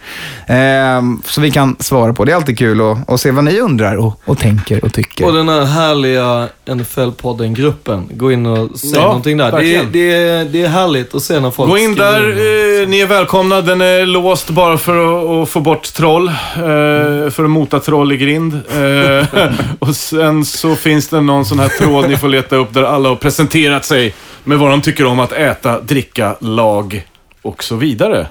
[0.47, 2.25] Eh, så vi kan svara på.
[2.25, 5.25] Det är alltid kul att, att se vad ni undrar och, och tänker och tycker.
[5.25, 8.09] Och den här härliga NFL-podden-gruppen.
[8.17, 9.51] Gå in och säg Ja, någonting där.
[9.51, 12.87] Det är, det, är, det är härligt att se när folk Gå in där, eh,
[12.87, 13.61] ni är välkomna.
[13.61, 16.27] Den är låst bara för att, att få bort troll.
[16.27, 18.53] Eh, för att mota troll i grind.
[18.53, 19.43] Eh,
[19.79, 23.09] och sen så finns det någon sån här tråd ni får leta upp där alla
[23.09, 24.13] har presenterat sig
[24.43, 27.07] med vad de tycker om att äta, dricka, lag
[27.41, 28.27] och så vidare.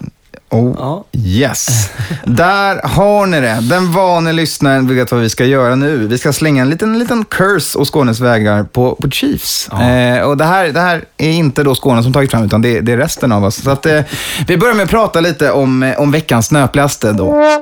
[0.50, 1.90] Oh, yes.
[2.24, 3.58] Där har ni det.
[3.62, 6.06] Den vane lyssnaren vet vad vi ska göra nu.
[6.06, 9.68] Vi ska slänga en liten, liten curse å Skånes vägar på, på Chiefs.
[9.68, 12.80] Eh, och det här, det här är inte då Skåne som tagit fram, utan det,
[12.80, 13.62] det är resten av oss.
[13.62, 14.00] Så att, eh,
[14.46, 17.58] vi börjar med att prata lite om, eh, om veckans snöpligaste då.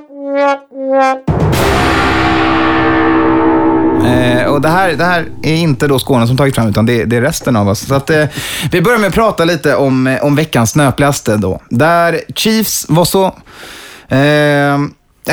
[4.56, 7.16] Och det här, det här är inte då Skåne som tagit fram, utan det, det
[7.16, 7.80] är resten av oss.
[7.86, 8.24] Så att, eh,
[8.70, 11.60] vi börjar med att prata lite om, eh, om veckans snöpligaste då.
[11.70, 13.24] Där Chiefs var så...
[14.08, 14.78] Eh,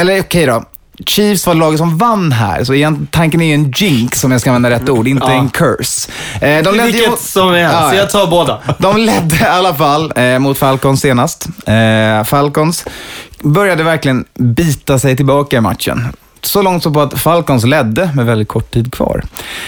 [0.01, 0.63] eller okej då.
[1.05, 4.41] Chiefs var laget som vann här, så igen, tanken är ju en jinx om jag
[4.41, 5.33] ska använda rätt ord, inte Ja.
[5.33, 6.11] en curse.
[6.41, 7.95] Eh, de ju Vilket mot- som är, Ja, så ja.
[7.95, 8.59] jag tar båda.
[8.79, 11.47] De ledde i alla fall eh, mot Falcons senast.
[11.65, 12.85] Eh, Falcons
[13.41, 16.07] började verkligen bita sig tillbaka i matchen.
[16.45, 19.23] Så långt så på att Falcons ledde med väldigt kort tid kvar.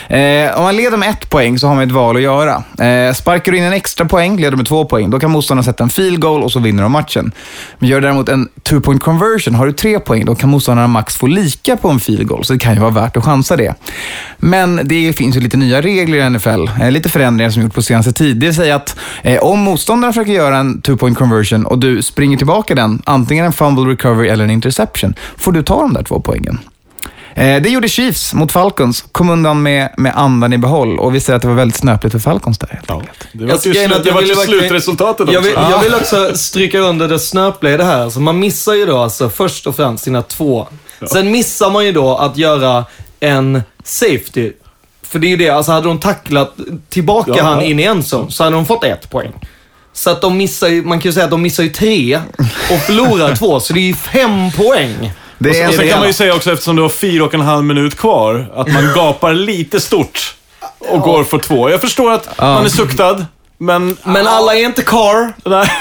[0.07, 2.63] Eh, om man leder med ett poäng så har man ett val att göra.
[2.79, 5.83] Eh, sparkar du in en extra poäng, leder med två poäng, då kan motståndaren sätta
[5.83, 7.31] en field goal och så vinner de matchen.
[7.79, 10.89] Men gör du däremot en two point conversion, har du tre poäng, då kan motståndaren
[10.89, 13.55] max få lika på en field goal, så det kan ju vara värt att chansa
[13.55, 13.73] det.
[14.37, 17.81] Men det finns ju lite nya regler i NFL, eh, lite förändringar som gjorts på
[17.81, 18.37] senaste tid.
[18.37, 22.01] Det vill säga att eh, om motståndaren försöker göra en two point conversion och du
[22.01, 26.03] springer tillbaka den, antingen en fumble recovery eller en interception, får du ta de där
[26.03, 26.59] två poängen.
[27.35, 29.05] Eh, Det gjorde Chiefs mot Falcons.
[29.11, 32.11] Kom undan med, med andan i behåll och vi ser att det var väldigt snöpligt
[32.11, 33.27] för Falcons där helt enkelt.
[33.33, 35.49] Det var ju slut, det var ju slutresultatet jag också.
[35.49, 38.01] vill, jag vill också stryka under det snöpliga i det här.
[38.01, 40.67] Alltså man missar ju då alltså först och främst sina två.
[41.11, 42.85] Sen missar man ju då att göra
[43.19, 44.51] en safety.
[45.03, 46.53] För det är ju det, alltså hade de tacklat
[46.89, 47.43] tillbaka Ja.
[47.43, 49.31] han in i en zone så hade de fått ett poäng.
[49.93, 52.19] Så att de missar ju, man kan ju säga att de missar ju tre
[52.71, 55.11] och förlorar två, så det är ju fem poäng.
[55.37, 55.89] Det och, är och sen det.
[55.91, 58.73] kan man ju säga också, eftersom du har fyra och en halv minut kvar, att
[58.73, 60.35] man gapar lite stort
[60.79, 61.69] och går för två.
[61.69, 63.25] Jag förstår att man är suktad,
[63.57, 63.97] men...
[64.03, 65.33] Men alla är inte car.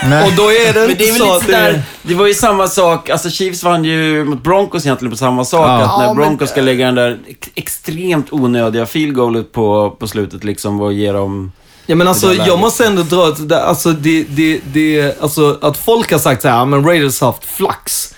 [0.09, 0.25] Nej.
[0.27, 2.27] Och då är det Men inte det är väl så lite det sådär, det var
[2.27, 5.67] ju samma sak, alltså Chiefs vann ju mot Broncos egentligen på samma sak.
[5.69, 5.75] Ja.
[5.75, 9.91] Att när Ja, men- Broncos ska lägga den där ex- extremt onödiga field goalet på,
[9.99, 11.53] på slutet liksom och ge dem...
[11.87, 16.13] Ja men alltså jag måste ändå dra ett, alltså det, det, det, alltså att folk
[16.13, 18.14] har sagt så här, ja men Raiders har haft flax.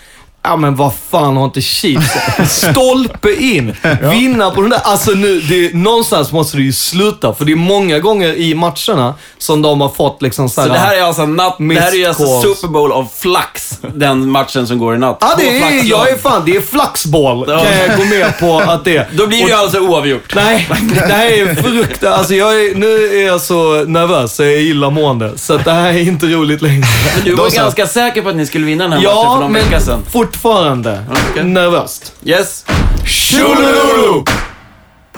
[0.46, 2.10] Ja men vad fan har inte Chiefs?
[2.48, 3.76] Stolpe in!
[4.10, 4.80] Vinna på den där.
[4.84, 7.34] Alltså nu, det, någonstans måste det ju sluta.
[7.34, 10.78] För det är många gånger i matcherna som de har fått liksom så Så det
[10.78, 12.40] här är alltså, natt, det här är ju alltså.
[12.40, 15.18] Super Bowl av flax, den matchen som går i natt.
[15.20, 17.44] Ja, det är, jag är fan, det är flaxboll.
[17.48, 17.58] Ja.
[17.58, 19.08] Kan jag gå med på att det är.
[19.12, 20.34] Då blir det ju alltså oavgjort.
[20.34, 20.68] Nej,
[21.08, 22.18] det här är fruktansvärt.
[22.18, 25.38] Alltså jag är, nu är jag så nervös så jag är illamående.
[25.38, 26.86] Så det här är inte roligt längre.
[27.16, 29.40] Men du var ganska säker på att ni skulle vinna den här matchen för Ja,
[29.40, 30.02] någon vecka sedan.
[30.36, 31.04] Fortfarande
[31.44, 32.12] nervöst.
[32.22, 32.64] Yes.
[33.04, 34.24] Shulululu!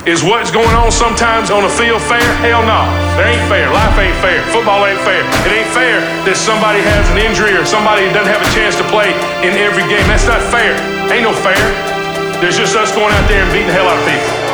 [0.07, 2.23] Is what's going on sometimes on the field fair?
[2.41, 2.83] Hell no.
[3.16, 3.66] There ain't fair.
[3.71, 4.41] Life ain't fair.
[4.53, 5.21] Football ain't fair.
[5.47, 8.85] It ain't fair that somebody has an injury or somebody doesn't have a chance to
[8.95, 9.11] play
[9.43, 10.07] in every game.
[10.07, 10.73] That's not fair.
[11.12, 11.61] Ain't no fair.
[12.41, 14.48] There's just us going out there and beating the hell out of people.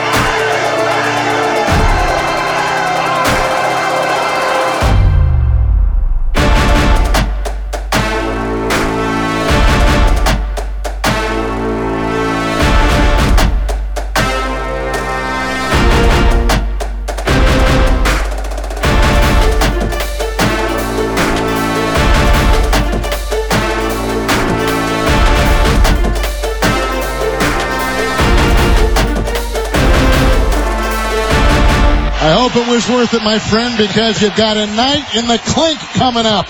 [32.55, 35.81] Hope it was worth it, my friend, because you've got a night in the clink
[35.99, 36.47] coming up.